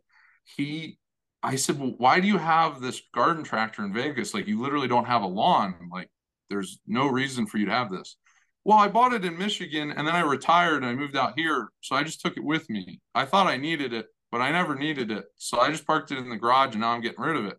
He 0.55 0.97
I 1.45 1.57
said, 1.57 1.79
well, 1.79 1.93
why 1.99 2.19
do 2.19 2.27
you 2.27 2.39
have 2.39 2.81
this 2.81 3.03
garden 3.13 3.43
tractor 3.43 3.85
in 3.85 3.93
Vegas? 3.93 4.33
Like, 4.33 4.47
you 4.47 4.59
literally 4.59 4.87
don't 4.87 5.05
have 5.05 5.21
a 5.21 5.27
lawn. 5.27 5.75
Like, 5.91 6.09
there's 6.49 6.79
no 6.87 7.07
reason 7.07 7.45
for 7.45 7.59
you 7.59 7.67
to 7.67 7.71
have 7.71 7.91
this. 7.91 8.17
Well, 8.63 8.79
I 8.79 8.87
bought 8.87 9.13
it 9.13 9.23
in 9.23 9.37
Michigan 9.37 9.91
and 9.91 10.07
then 10.07 10.15
I 10.15 10.21
retired 10.21 10.77
and 10.77 10.87
I 10.87 10.95
moved 10.95 11.15
out 11.15 11.37
here. 11.37 11.69
So 11.81 11.95
I 11.95 12.03
just 12.03 12.19
took 12.19 12.35
it 12.35 12.43
with 12.43 12.67
me. 12.67 12.99
I 13.13 13.25
thought 13.25 13.45
I 13.45 13.57
needed 13.57 13.93
it, 13.93 14.07
but 14.31 14.41
I 14.41 14.51
never 14.51 14.73
needed 14.73 15.11
it. 15.11 15.25
So 15.35 15.59
I 15.59 15.69
just 15.69 15.85
parked 15.85 16.11
it 16.11 16.17
in 16.17 16.29
the 16.29 16.35
garage 16.35 16.71
and 16.73 16.81
now 16.81 16.93
I'm 16.93 17.01
getting 17.01 17.21
rid 17.21 17.35
of 17.37 17.45
it. 17.45 17.57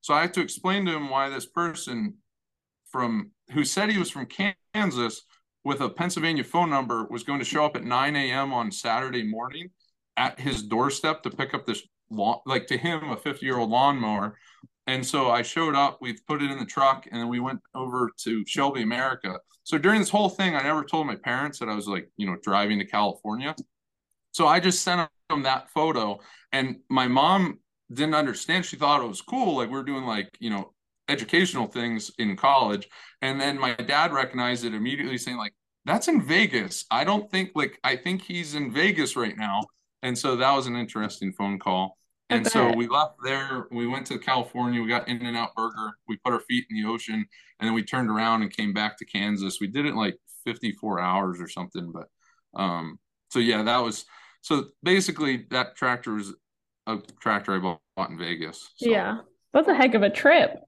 So 0.00 0.14
I 0.14 0.20
had 0.20 0.34
to 0.34 0.40
explain 0.40 0.86
to 0.86 0.94
him 0.94 1.10
why 1.10 1.28
this 1.28 1.46
person 1.46 2.18
from 2.92 3.32
who 3.50 3.64
said 3.64 3.90
he 3.90 3.98
was 3.98 4.10
from 4.10 4.28
Kansas 4.72 5.22
with 5.64 5.80
a 5.80 5.88
Pennsylvania 5.88 6.44
phone 6.44 6.70
number 6.70 7.04
was 7.10 7.24
going 7.24 7.40
to 7.40 7.44
show 7.44 7.64
up 7.64 7.74
at 7.74 7.82
9 7.82 8.14
a.m. 8.14 8.52
on 8.52 8.70
Saturday 8.70 9.24
morning 9.24 9.70
at 10.16 10.38
his 10.38 10.62
doorstep 10.62 11.24
to 11.24 11.30
pick 11.30 11.52
up 11.52 11.66
this 11.66 11.82
lawn, 12.14 12.38
like 12.46 12.66
to 12.68 12.76
him, 12.76 13.10
a 13.10 13.16
50 13.16 13.44
year 13.44 13.58
old 13.58 13.70
lawnmower. 13.70 14.38
And 14.86 15.04
so 15.04 15.30
I 15.30 15.42
showed 15.42 15.74
up, 15.74 15.98
we 16.00 16.18
put 16.28 16.42
it 16.42 16.50
in 16.50 16.58
the 16.58 16.66
truck, 16.66 17.06
and 17.10 17.20
then 17.20 17.28
we 17.28 17.40
went 17.40 17.60
over 17.74 18.10
to 18.24 18.44
Shelby, 18.46 18.82
America. 18.82 19.38
So 19.62 19.78
during 19.78 19.98
this 20.00 20.10
whole 20.10 20.28
thing, 20.28 20.54
I 20.54 20.62
never 20.62 20.84
told 20.84 21.06
my 21.06 21.16
parents 21.16 21.58
that 21.58 21.70
I 21.70 21.74
was 21.74 21.88
like, 21.88 22.10
you 22.18 22.26
know, 22.26 22.36
driving 22.42 22.78
to 22.80 22.84
California. 22.84 23.54
So 24.32 24.46
I 24.46 24.60
just 24.60 24.82
sent 24.82 25.08
them 25.30 25.42
that 25.44 25.70
photo, 25.70 26.18
and 26.52 26.76
my 26.90 27.08
mom 27.08 27.60
didn't 27.92 28.14
understand. 28.14 28.66
She 28.66 28.76
thought 28.76 29.02
it 29.02 29.08
was 29.08 29.22
cool, 29.22 29.56
like 29.56 29.70
we 29.70 29.78
are 29.78 29.84
doing 29.84 30.04
like, 30.04 30.36
you 30.38 30.50
know, 30.50 30.74
educational 31.08 31.66
things 31.66 32.10
in 32.18 32.36
college. 32.36 32.88
And 33.22 33.40
then 33.40 33.58
my 33.58 33.74
dad 33.74 34.12
recognized 34.12 34.64
it 34.64 34.74
immediately, 34.74 35.16
saying, 35.16 35.38
like, 35.38 35.54
that's 35.84 36.08
in 36.08 36.22
Vegas. 36.22 36.84
I 36.90 37.04
don't 37.04 37.30
think 37.30 37.50
like 37.54 37.78
I 37.84 37.96
think 37.96 38.22
he's 38.22 38.54
in 38.54 38.72
Vegas 38.72 39.16
right 39.16 39.36
now. 39.36 39.64
And 40.02 40.16
so 40.16 40.36
that 40.36 40.52
was 40.52 40.66
an 40.66 40.76
interesting 40.76 41.32
phone 41.32 41.58
call. 41.58 41.96
And 42.30 42.46
so 42.46 42.74
we 42.74 42.88
left 42.88 43.16
there. 43.22 43.66
We 43.70 43.86
went 43.86 44.06
to 44.06 44.18
California. 44.18 44.80
We 44.80 44.88
got 44.88 45.08
In 45.08 45.24
and 45.24 45.36
Out 45.36 45.54
Burger. 45.54 45.92
We 46.08 46.16
put 46.16 46.32
our 46.32 46.40
feet 46.40 46.64
in 46.70 46.82
the 46.82 46.88
ocean, 46.88 47.14
and 47.14 47.66
then 47.66 47.74
we 47.74 47.82
turned 47.82 48.10
around 48.10 48.42
and 48.42 48.54
came 48.54 48.72
back 48.72 48.96
to 48.98 49.04
Kansas. 49.04 49.58
We 49.60 49.66
did 49.66 49.86
it 49.86 49.94
like 49.94 50.16
54 50.44 51.00
hours 51.00 51.40
or 51.40 51.48
something. 51.48 51.92
But 51.92 52.08
um, 52.58 52.98
so 53.30 53.38
yeah, 53.38 53.62
that 53.62 53.78
was 53.78 54.06
so 54.40 54.66
basically 54.82 55.46
that 55.50 55.76
tractor 55.76 56.14
was 56.14 56.34
a 56.86 56.98
tractor 57.20 57.54
I 57.54 57.58
bought 57.58 58.10
in 58.10 58.18
Vegas. 58.18 58.70
So. 58.76 58.90
Yeah, 58.90 59.18
that's 59.52 59.68
a 59.68 59.74
heck 59.74 59.94
of 59.94 60.02
a 60.02 60.10
trip. 60.10 60.58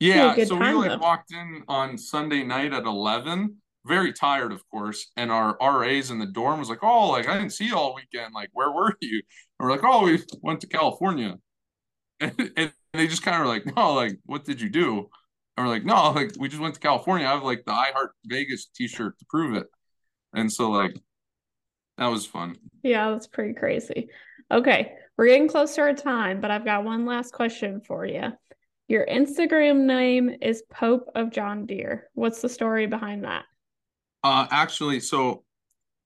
Yeah, 0.00 0.34
so 0.44 0.56
we 0.56 0.72
like 0.72 1.00
walked 1.00 1.32
in 1.32 1.62
on 1.68 1.96
Sunday 1.96 2.42
night 2.42 2.72
at 2.72 2.84
11 2.84 3.56
very 3.86 4.12
tired, 4.12 4.52
of 4.52 4.62
course. 4.70 5.10
And 5.16 5.30
our 5.30 5.56
RAs 5.60 6.10
in 6.10 6.18
the 6.18 6.26
dorm 6.26 6.58
was 6.58 6.68
like, 6.68 6.82
"Oh, 6.82 7.10
like 7.10 7.28
I 7.28 7.34
didn't 7.38 7.52
see 7.52 7.66
you 7.66 7.76
all 7.76 7.94
weekend. 7.94 8.34
Like, 8.34 8.50
where 8.52 8.70
were 8.72 8.92
you?" 9.00 9.22
And 9.58 9.68
we're 9.68 9.72
like, 9.72 9.84
"Oh, 9.84 10.04
we 10.04 10.22
went 10.42 10.60
to 10.62 10.66
California." 10.66 11.38
And, 12.20 12.52
and 12.56 12.72
they 12.92 13.08
just 13.08 13.24
kind 13.24 13.42
of 13.42 13.48
like, 13.48 13.66
"No, 13.76 13.92
like, 13.94 14.18
what 14.24 14.44
did 14.44 14.60
you 14.60 14.70
do?" 14.70 15.08
And 15.56 15.66
we're 15.66 15.72
like, 15.72 15.84
"No, 15.84 16.12
like, 16.12 16.32
we 16.38 16.48
just 16.48 16.62
went 16.62 16.74
to 16.74 16.80
California. 16.80 17.26
I 17.26 17.32
have 17.32 17.42
like 17.42 17.64
the 17.66 17.72
I 17.72 17.90
Heart 17.92 18.12
Vegas 18.24 18.66
T-shirt 18.66 19.18
to 19.18 19.24
prove 19.28 19.56
it." 19.56 19.66
And 20.32 20.50
so, 20.50 20.70
like, 20.70 20.96
that 21.98 22.06
was 22.06 22.24
fun. 22.24 22.56
Yeah, 22.82 23.10
that's 23.10 23.26
pretty 23.26 23.54
crazy. 23.54 24.08
Okay, 24.50 24.92
we're 25.16 25.26
getting 25.26 25.48
close 25.48 25.74
to 25.74 25.82
our 25.82 25.94
time, 25.94 26.40
but 26.40 26.50
I've 26.50 26.64
got 26.64 26.84
one 26.84 27.04
last 27.04 27.32
question 27.32 27.80
for 27.80 28.06
you. 28.06 28.32
Your 28.88 29.06
Instagram 29.06 29.86
name 29.86 30.36
is 30.42 30.62
Pope 30.70 31.10
of 31.14 31.30
John 31.30 31.66
Deere. 31.66 32.10
What's 32.14 32.42
the 32.42 32.48
story 32.48 32.86
behind 32.86 33.24
that? 33.24 33.44
Uh, 34.24 34.46
actually, 34.50 35.00
so 35.00 35.44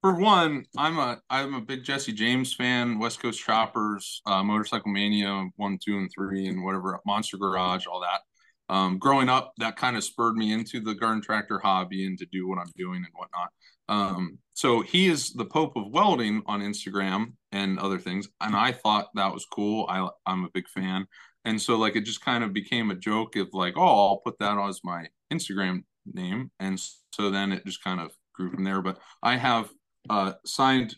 for 0.02 0.18
one, 0.18 0.64
I'm 0.76 0.98
a 0.98 1.20
I'm 1.31 1.54
a 1.54 1.61
big 1.61 1.85
Jesse 1.85 2.12
James 2.12 2.52
fan. 2.52 2.98
West 2.98 3.20
Coast 3.20 3.40
Choppers, 3.40 4.20
uh, 4.26 4.42
Motorcycle 4.42 4.90
Mania 4.90 5.46
one, 5.57 5.78
two, 5.83 5.96
and 5.98 6.11
three, 6.12 6.48
and 6.48 6.64
whatever 6.64 6.98
Monster 7.07 7.37
Garage, 7.37 7.87
all 7.87 8.00
that. 8.00 8.74
Um, 8.74 8.98
growing 8.98 9.28
up, 9.28 9.52
that 9.59 9.76
kind 9.76 9.96
of 9.96 10.04
spurred 10.04 10.37
me 10.37 10.52
into 10.52 10.81
the 10.81 10.94
garden 10.94 11.22
tractor 11.22 11.59
hobby 11.59 12.07
and 12.07 12.18
to 12.18 12.26
do 12.26 12.46
what 12.48 12.59
I'm 12.59 12.70
doing 12.76 12.96
and 12.96 13.14
whatnot. 13.14 13.50
Um, 13.88 14.38
so 14.52 14.83
he 14.83 15.07
is 15.07 15.33
the 15.33 15.46
Pope 15.46 15.76
of 15.76 15.90
Welding 15.90 16.42
on 16.46 16.61
Instagram 16.61 17.33
and 17.52 17.78
other 17.78 17.98
things, 17.98 18.28
and 18.40 18.54
I 18.54 18.72
thought 18.72 19.09
that 19.14 19.33
was 19.33 19.46
cool. 19.46 19.87
I 19.88 20.09
I'm 20.26 20.44
a 20.44 20.50
big 20.52 20.68
fan, 20.68 21.07
and 21.44 21.62
so 21.62 21.76
like 21.76 21.94
it 21.94 22.04
just 22.04 22.24
kind 22.24 22.42
of 22.42 22.52
became 22.52 22.90
a 22.90 22.96
joke 22.96 23.37
of 23.37 23.48
like, 23.52 23.74
oh, 23.76 24.09
I'll 24.09 24.22
put 24.24 24.40
that 24.40 24.59
as 24.59 24.81
my 24.83 25.07
Instagram 25.33 25.85
name, 26.14 26.51
and 26.61 26.81
so 27.12 27.31
then 27.31 27.53
it 27.53 27.64
just 27.66 27.83
kind 27.83 28.01
of 28.01 28.12
grew 28.35 28.51
from 28.51 28.64
there. 28.64 28.83
But 28.83 28.99
I 29.23 29.37
have 29.37 29.68
uh, 30.09 30.33
signed 30.44 30.97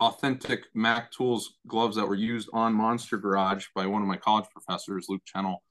authentic 0.00 0.64
Mac 0.74 1.10
Tools 1.12 1.54
gloves 1.66 1.96
that 1.96 2.06
were 2.06 2.14
used 2.14 2.48
on 2.52 2.74
Monster 2.74 3.16
Garage 3.16 3.66
by 3.74 3.86
one 3.86 4.02
of 4.02 4.08
my 4.08 4.16
college 4.16 4.46
professors, 4.52 5.06
Luke 5.08 5.24
Channel, 5.24 5.62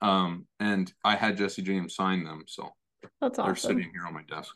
um, 0.00 0.46
and 0.58 0.92
I 1.04 1.16
had 1.16 1.36
Jesse 1.36 1.62
James 1.62 1.94
sign 1.94 2.24
them. 2.24 2.44
So 2.46 2.70
that's 3.20 3.38
awesome. 3.38 3.46
They're 3.46 3.56
sitting 3.56 3.90
here 3.92 4.06
on 4.06 4.14
my 4.14 4.22
desk. 4.28 4.54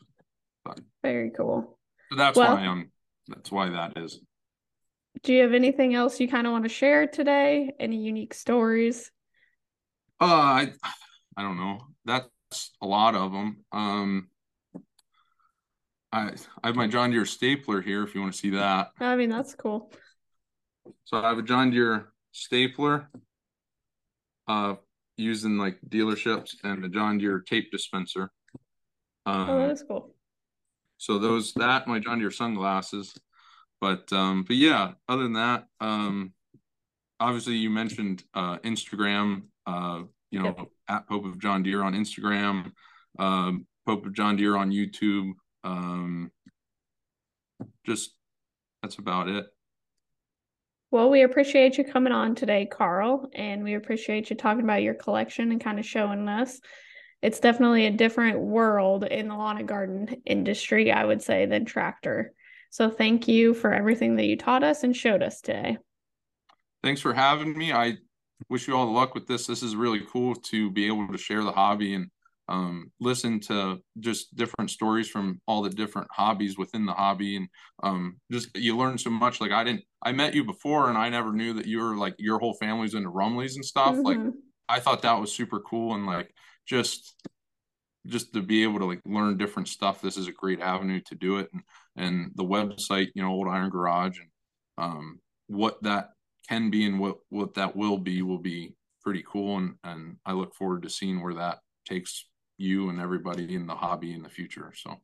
But, 0.63 0.79
Very 1.03 1.31
cool. 1.31 1.77
So 2.11 2.17
that's 2.17 2.37
well, 2.37 2.55
why 2.55 2.61
I'm. 2.61 2.91
That's 3.27 3.51
why 3.51 3.69
that 3.69 3.97
is. 3.97 4.19
Do 5.23 5.33
you 5.33 5.41
have 5.41 5.53
anything 5.53 5.95
else 5.95 6.19
you 6.19 6.27
kind 6.27 6.45
of 6.45 6.53
want 6.53 6.65
to 6.65 6.69
share 6.69 7.07
today? 7.07 7.73
Any 7.79 7.97
unique 7.97 8.33
stories? 8.33 9.11
Uh, 10.19 10.25
I, 10.25 10.73
I 11.37 11.41
don't 11.41 11.57
know. 11.57 11.79
That's 12.05 12.27
a 12.81 12.87
lot 12.87 13.15
of 13.15 13.31
them. 13.31 13.65
Um, 13.71 14.27
I 16.11 16.33
I 16.63 16.67
have 16.67 16.75
my 16.75 16.87
John 16.87 17.11
Deere 17.11 17.25
stapler 17.25 17.81
here 17.81 18.03
if 18.03 18.15
you 18.15 18.21
want 18.21 18.33
to 18.33 18.39
see 18.39 18.51
that. 18.51 18.91
I 18.99 19.15
mean, 19.15 19.29
that's 19.29 19.53
cool. 19.55 19.91
So 21.03 21.17
I 21.17 21.29
have 21.29 21.37
a 21.37 21.43
John 21.43 21.71
Deere 21.71 22.09
stapler 22.31 23.09
uh 24.47 24.75
used 25.17 25.45
in 25.45 25.57
like 25.57 25.77
dealerships 25.87 26.55
and 26.63 26.85
a 26.85 26.89
John 26.89 27.17
Deere 27.17 27.39
tape 27.39 27.71
dispenser. 27.71 28.29
Um, 29.25 29.49
oh, 29.49 29.59
that 29.59 29.71
is 29.71 29.83
cool. 29.87 30.13
So 30.97 31.19
those 31.19 31.53
that 31.53 31.87
my 31.87 31.99
John 31.99 32.19
Deere 32.19 32.31
sunglasses. 32.31 33.13
But 33.81 34.11
um 34.13 34.43
but 34.43 34.55
yeah, 34.55 34.93
other 35.09 35.23
than 35.23 35.33
that, 35.33 35.65
um 35.79 36.33
obviously 37.19 37.55
you 37.55 37.69
mentioned 37.69 38.23
uh 38.33 38.57
Instagram, 38.59 39.43
uh, 39.65 40.03
you 40.35 40.41
know, 40.41 40.55
yep. 40.57 40.67
at 40.89 41.07
Pope 41.07 41.25
of 41.25 41.39
John 41.39 41.63
Deere 41.63 41.81
on 41.81 41.93
Instagram, 41.93 42.73
um, 43.17 43.65
Pope 43.85 44.05
of 44.05 44.13
John 44.13 44.35
Deere 44.35 44.57
on 44.57 44.69
YouTube. 44.69 45.31
Um, 45.63 46.29
just 47.85 48.11
that's 48.81 48.97
about 48.97 49.29
it. 49.29 49.45
Well, 50.91 51.09
we 51.09 51.23
appreciate 51.23 51.77
you 51.77 51.85
coming 51.85 52.11
on 52.11 52.35
today, 52.35 52.65
Karl, 52.65 53.29
and 53.33 53.63
we 53.63 53.75
appreciate 53.75 54.29
you 54.29 54.35
talking 54.35 54.63
about 54.63 54.83
your 54.83 54.93
collection 54.93 55.51
and 55.51 55.61
kind 55.63 55.79
of 55.79 55.85
showing 55.85 56.27
us. 56.27 56.59
It's 57.21 57.39
definitely 57.39 57.85
a 57.85 57.91
different 57.91 58.39
world 58.39 59.05
in 59.05 59.29
the 59.29 59.35
lawn 59.35 59.57
and 59.57 59.67
garden 59.67 60.21
industry, 60.25 60.91
I 60.91 61.05
would 61.05 61.21
say, 61.21 61.45
than 61.45 61.63
tractor. 61.63 62.33
So 62.71 62.89
thank 62.89 63.29
you 63.29 63.53
for 63.53 63.73
everything 63.73 64.17
that 64.17 64.25
you 64.25 64.35
taught 64.35 64.63
us 64.63 64.83
and 64.83 64.93
showed 64.95 65.23
us 65.23 65.39
today. 65.39 65.77
Thanks 66.83 66.99
for 66.99 67.13
having 67.13 67.57
me. 67.57 67.71
I 67.71 67.97
wish 68.49 68.67
you 68.67 68.75
all 68.75 68.85
the 68.85 68.91
luck 68.91 69.15
with 69.15 69.27
this. 69.27 69.47
This 69.47 69.63
is 69.63 69.75
really 69.75 70.01
cool 70.11 70.35
to 70.35 70.71
be 70.71 70.87
able 70.87 71.07
to 71.07 71.17
share 71.17 71.43
the 71.43 71.51
hobby 71.51 71.93
and 71.93 72.09
um, 72.47 72.91
listen 72.99 73.39
to 73.41 73.81
just 73.99 74.35
different 74.35 74.69
stories 74.69 75.09
from 75.09 75.41
all 75.47 75.63
the 75.63 75.69
different 75.69 76.07
hobbies 76.11 76.57
within 76.57 76.85
the 76.85 76.93
hobby. 76.93 77.37
And 77.37 77.47
um, 77.81 78.19
just 78.31 78.55
you 78.55 78.77
learn 78.77 78.97
so 78.97 79.09
much. 79.09 79.41
Like 79.41 79.51
i 79.51 79.63
didn't 79.63 79.83
i 80.01 80.11
met 80.11 80.35
you 80.35 80.43
before 80.43 80.89
and 80.89 80.97
i 80.97 81.09
never 81.09 81.31
knew 81.31 81.53
that 81.53 81.65
you 81.65 81.79
were 81.79 81.95
like 81.95 82.15
your 82.17 82.39
whole 82.39 82.53
family's 82.53 82.93
into 82.93 83.09
Rumelys 83.09 83.55
and 83.55 83.65
stuff. 83.65 83.95
Mm-hmm. 83.95 84.05
like 84.05 84.19
i 84.69 84.79
thought 84.79 85.01
that 85.03 85.19
was 85.19 85.33
super 85.33 85.59
cool 85.59 85.95
and 85.95 86.05
like 86.05 86.31
just 86.67 87.15
just 88.07 88.33
to 88.33 88.41
be 88.41 88.63
able 88.63 88.79
to 88.79 88.85
like 88.85 89.01
learn 89.05 89.37
different 89.37 89.67
stuff. 89.67 90.01
This 90.01 90.17
is 90.17 90.27
a 90.27 90.31
great 90.31 90.61
avenue 90.61 91.01
to 91.07 91.15
do 91.15 91.37
it. 91.37 91.49
And 91.51 91.63
and 91.95 92.31
the 92.35 92.43
website 92.43 93.09
you 93.15 93.23
know 93.23 93.29
old 93.29 93.47
iron 93.47 93.69
garage 93.69 94.19
and 94.19 94.29
um 94.77 95.19
what 95.47 95.81
that 95.83 96.09
can 96.47 96.69
be 96.69 96.85
and 96.85 96.99
what 96.99 97.17
what 97.29 97.53
that 97.53 97.75
will 97.75 97.97
be 97.97 98.21
will 98.21 98.39
be 98.39 98.75
pretty 99.03 99.23
cool 99.27 99.57
and 99.57 99.75
and 99.83 100.17
i 100.25 100.31
look 100.31 100.55
forward 100.55 100.81
to 100.81 100.89
seeing 100.89 101.21
where 101.21 101.35
that 101.35 101.59
takes 101.85 102.25
you 102.57 102.89
and 102.89 102.99
everybody 102.99 103.53
in 103.53 103.67
the 103.67 103.75
hobby 103.75 104.13
in 104.13 104.23
the 104.23 104.29
future. 104.29 104.73
So, 104.75 104.95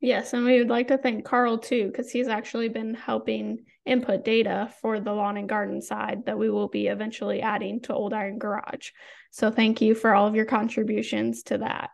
yes, 0.00 0.32
and 0.32 0.44
we 0.44 0.58
would 0.58 0.68
like 0.68 0.88
to 0.88 0.98
thank 0.98 1.24
Karl 1.24 1.58
too, 1.58 1.86
because 1.86 2.10
he's 2.10 2.28
actually 2.28 2.68
been 2.68 2.94
helping 2.94 3.64
input 3.86 4.24
data 4.24 4.72
for 4.80 5.00
the 5.00 5.12
lawn 5.12 5.36
and 5.36 5.48
garden 5.48 5.80
side 5.80 6.26
that 6.26 6.38
we 6.38 6.50
will 6.50 6.68
be 6.68 6.88
eventually 6.88 7.40
adding 7.40 7.80
to 7.82 7.94
Old 7.94 8.12
Iron 8.12 8.38
Garage. 8.38 8.90
So, 9.30 9.50
thank 9.50 9.80
you 9.80 9.94
for 9.94 10.14
all 10.14 10.26
of 10.26 10.34
your 10.34 10.46
contributions 10.46 11.42
to 11.44 11.58
that. 11.58 11.90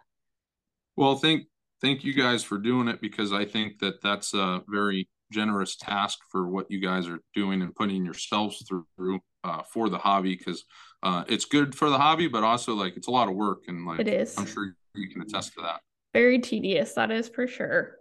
Well, 0.97 1.17
thank 1.17 1.47
thank 1.83 2.05
you 2.05 2.15
guys 2.15 2.43
for 2.43 2.59
doing 2.59 2.89
it 2.89 3.01
because 3.01 3.33
I 3.33 3.45
think 3.45 3.81
that 3.81 4.03
that's 4.03 4.33
a 4.33 4.63
very 4.67 5.09
generous 5.31 5.77
task 5.77 6.19
for 6.31 6.49
what 6.49 6.71
you 6.71 6.81
guys 6.81 7.09
are 7.09 7.21
doing 7.35 7.63
and 7.63 7.75
putting 7.75 8.05
yourselves 8.05 8.65
through 8.69 9.21
uh, 9.45 9.63
for 9.63 9.89
the 9.89 9.99
hobby 9.99 10.37
because 10.37 10.65
uh, 11.03 11.25
it's 11.29 11.45
good 11.45 11.75
for 11.75 11.91
the 11.91 11.99
hobby, 11.99 12.29
but 12.29 12.45
also 12.45 12.75
like 12.75 12.97
it's 12.97 13.09
a 13.09 13.13
lot 13.13 13.29
of 13.29 13.35
work 13.35 13.65
and 13.69 13.87
like 13.87 14.01
it 14.01 14.09
is. 14.09 14.37
I'm 14.39 14.47
sure 14.47 14.75
you 14.95 15.09
can 15.09 15.23
attest 15.23 15.55
to 15.55 15.63
that. 15.63 15.81
Very 16.13 16.39
tedious, 16.39 16.95
that 16.95 17.11
is 17.11 17.29
for 17.29 17.47
sure. 17.47 17.97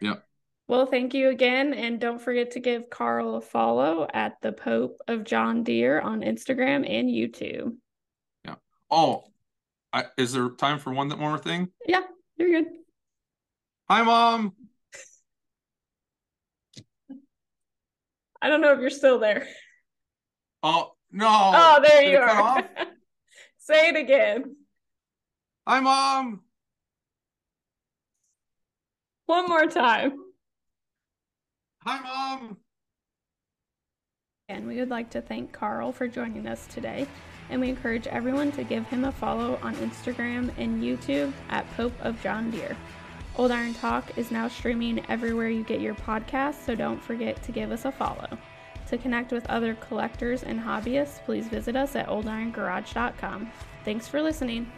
Yeah. 0.00 0.16
Well, 0.66 0.86
thank 0.86 1.14
you 1.14 1.30
again. 1.30 1.74
And 1.74 2.00
don't 2.00 2.20
forget 2.20 2.52
to 2.52 2.60
give 2.60 2.90
Karl 2.90 3.34
a 3.34 3.40
follow 3.40 4.06
at 4.14 4.36
the 4.40 4.52
Pope 4.52 4.98
of 5.08 5.24
John 5.24 5.64
Deere 5.64 6.00
on 6.00 6.20
Instagram 6.20 6.88
and 6.88 7.08
YouTube. 7.08 7.74
Yeah. 8.44 8.54
Oh, 8.90 9.24
I, 9.92 10.04
is 10.16 10.32
there 10.32 10.50
time 10.50 10.78
for 10.78 10.92
one 10.92 11.08
more 11.08 11.38
thing? 11.38 11.68
Yeah, 11.86 12.02
you're 12.36 12.62
good. 12.62 12.66
Hi, 13.88 14.02
Mom. 14.02 14.52
I 18.42 18.48
don't 18.48 18.60
know 18.60 18.72
if 18.72 18.80
you're 18.80 18.90
still 18.90 19.18
there. 19.18 19.46
Oh, 20.62 20.92
no. 21.10 21.26
Oh, 21.28 21.80
there 21.82 22.02
Did 22.02 22.12
you 22.12 22.18
are. 22.18 22.68
Say 23.58 23.88
it 23.88 23.96
again. 23.96 24.56
Hi, 25.66 25.80
Mom. 25.80 26.40
One 29.26 29.48
more 29.48 29.66
time. 29.66 30.12
Hi, 31.84 32.00
Mom. 32.00 32.56
And 34.48 34.66
we 34.66 34.78
would 34.80 34.90
like 34.90 35.10
to 35.10 35.20
thank 35.20 35.52
Karl 35.52 35.92
for 35.92 36.08
joining 36.08 36.48
us 36.48 36.66
today, 36.66 37.06
and 37.50 37.60
we 37.60 37.68
encourage 37.68 38.08
everyone 38.08 38.50
to 38.52 38.64
give 38.64 38.84
him 38.86 39.04
a 39.04 39.12
follow 39.12 39.58
on 39.62 39.76
Instagram 39.76 40.52
and 40.58 40.82
YouTube 40.82 41.32
at 41.50 41.70
Pope 41.76 41.92
of 42.00 42.20
John 42.22 42.50
Deere. 42.50 42.76
Old 43.40 43.52
Iron 43.52 43.72
Talk 43.72 44.18
is 44.18 44.30
now 44.30 44.48
streaming 44.48 45.02
everywhere 45.08 45.48
you 45.48 45.62
get 45.64 45.80
your 45.80 45.94
podcasts, 45.94 46.62
so 46.66 46.74
don't 46.74 47.02
forget 47.02 47.42
to 47.44 47.52
give 47.52 47.72
us 47.72 47.86
a 47.86 47.90
follow. 47.90 48.36
To 48.88 48.98
connect 48.98 49.32
with 49.32 49.46
other 49.46 49.76
collectors 49.76 50.42
and 50.42 50.60
hobbyists, 50.60 51.24
please 51.24 51.48
visit 51.48 51.74
us 51.74 51.96
at 51.96 52.06
oldirongarage.com. 52.08 53.50
Thanks 53.82 54.06
for 54.06 54.20
listening. 54.20 54.70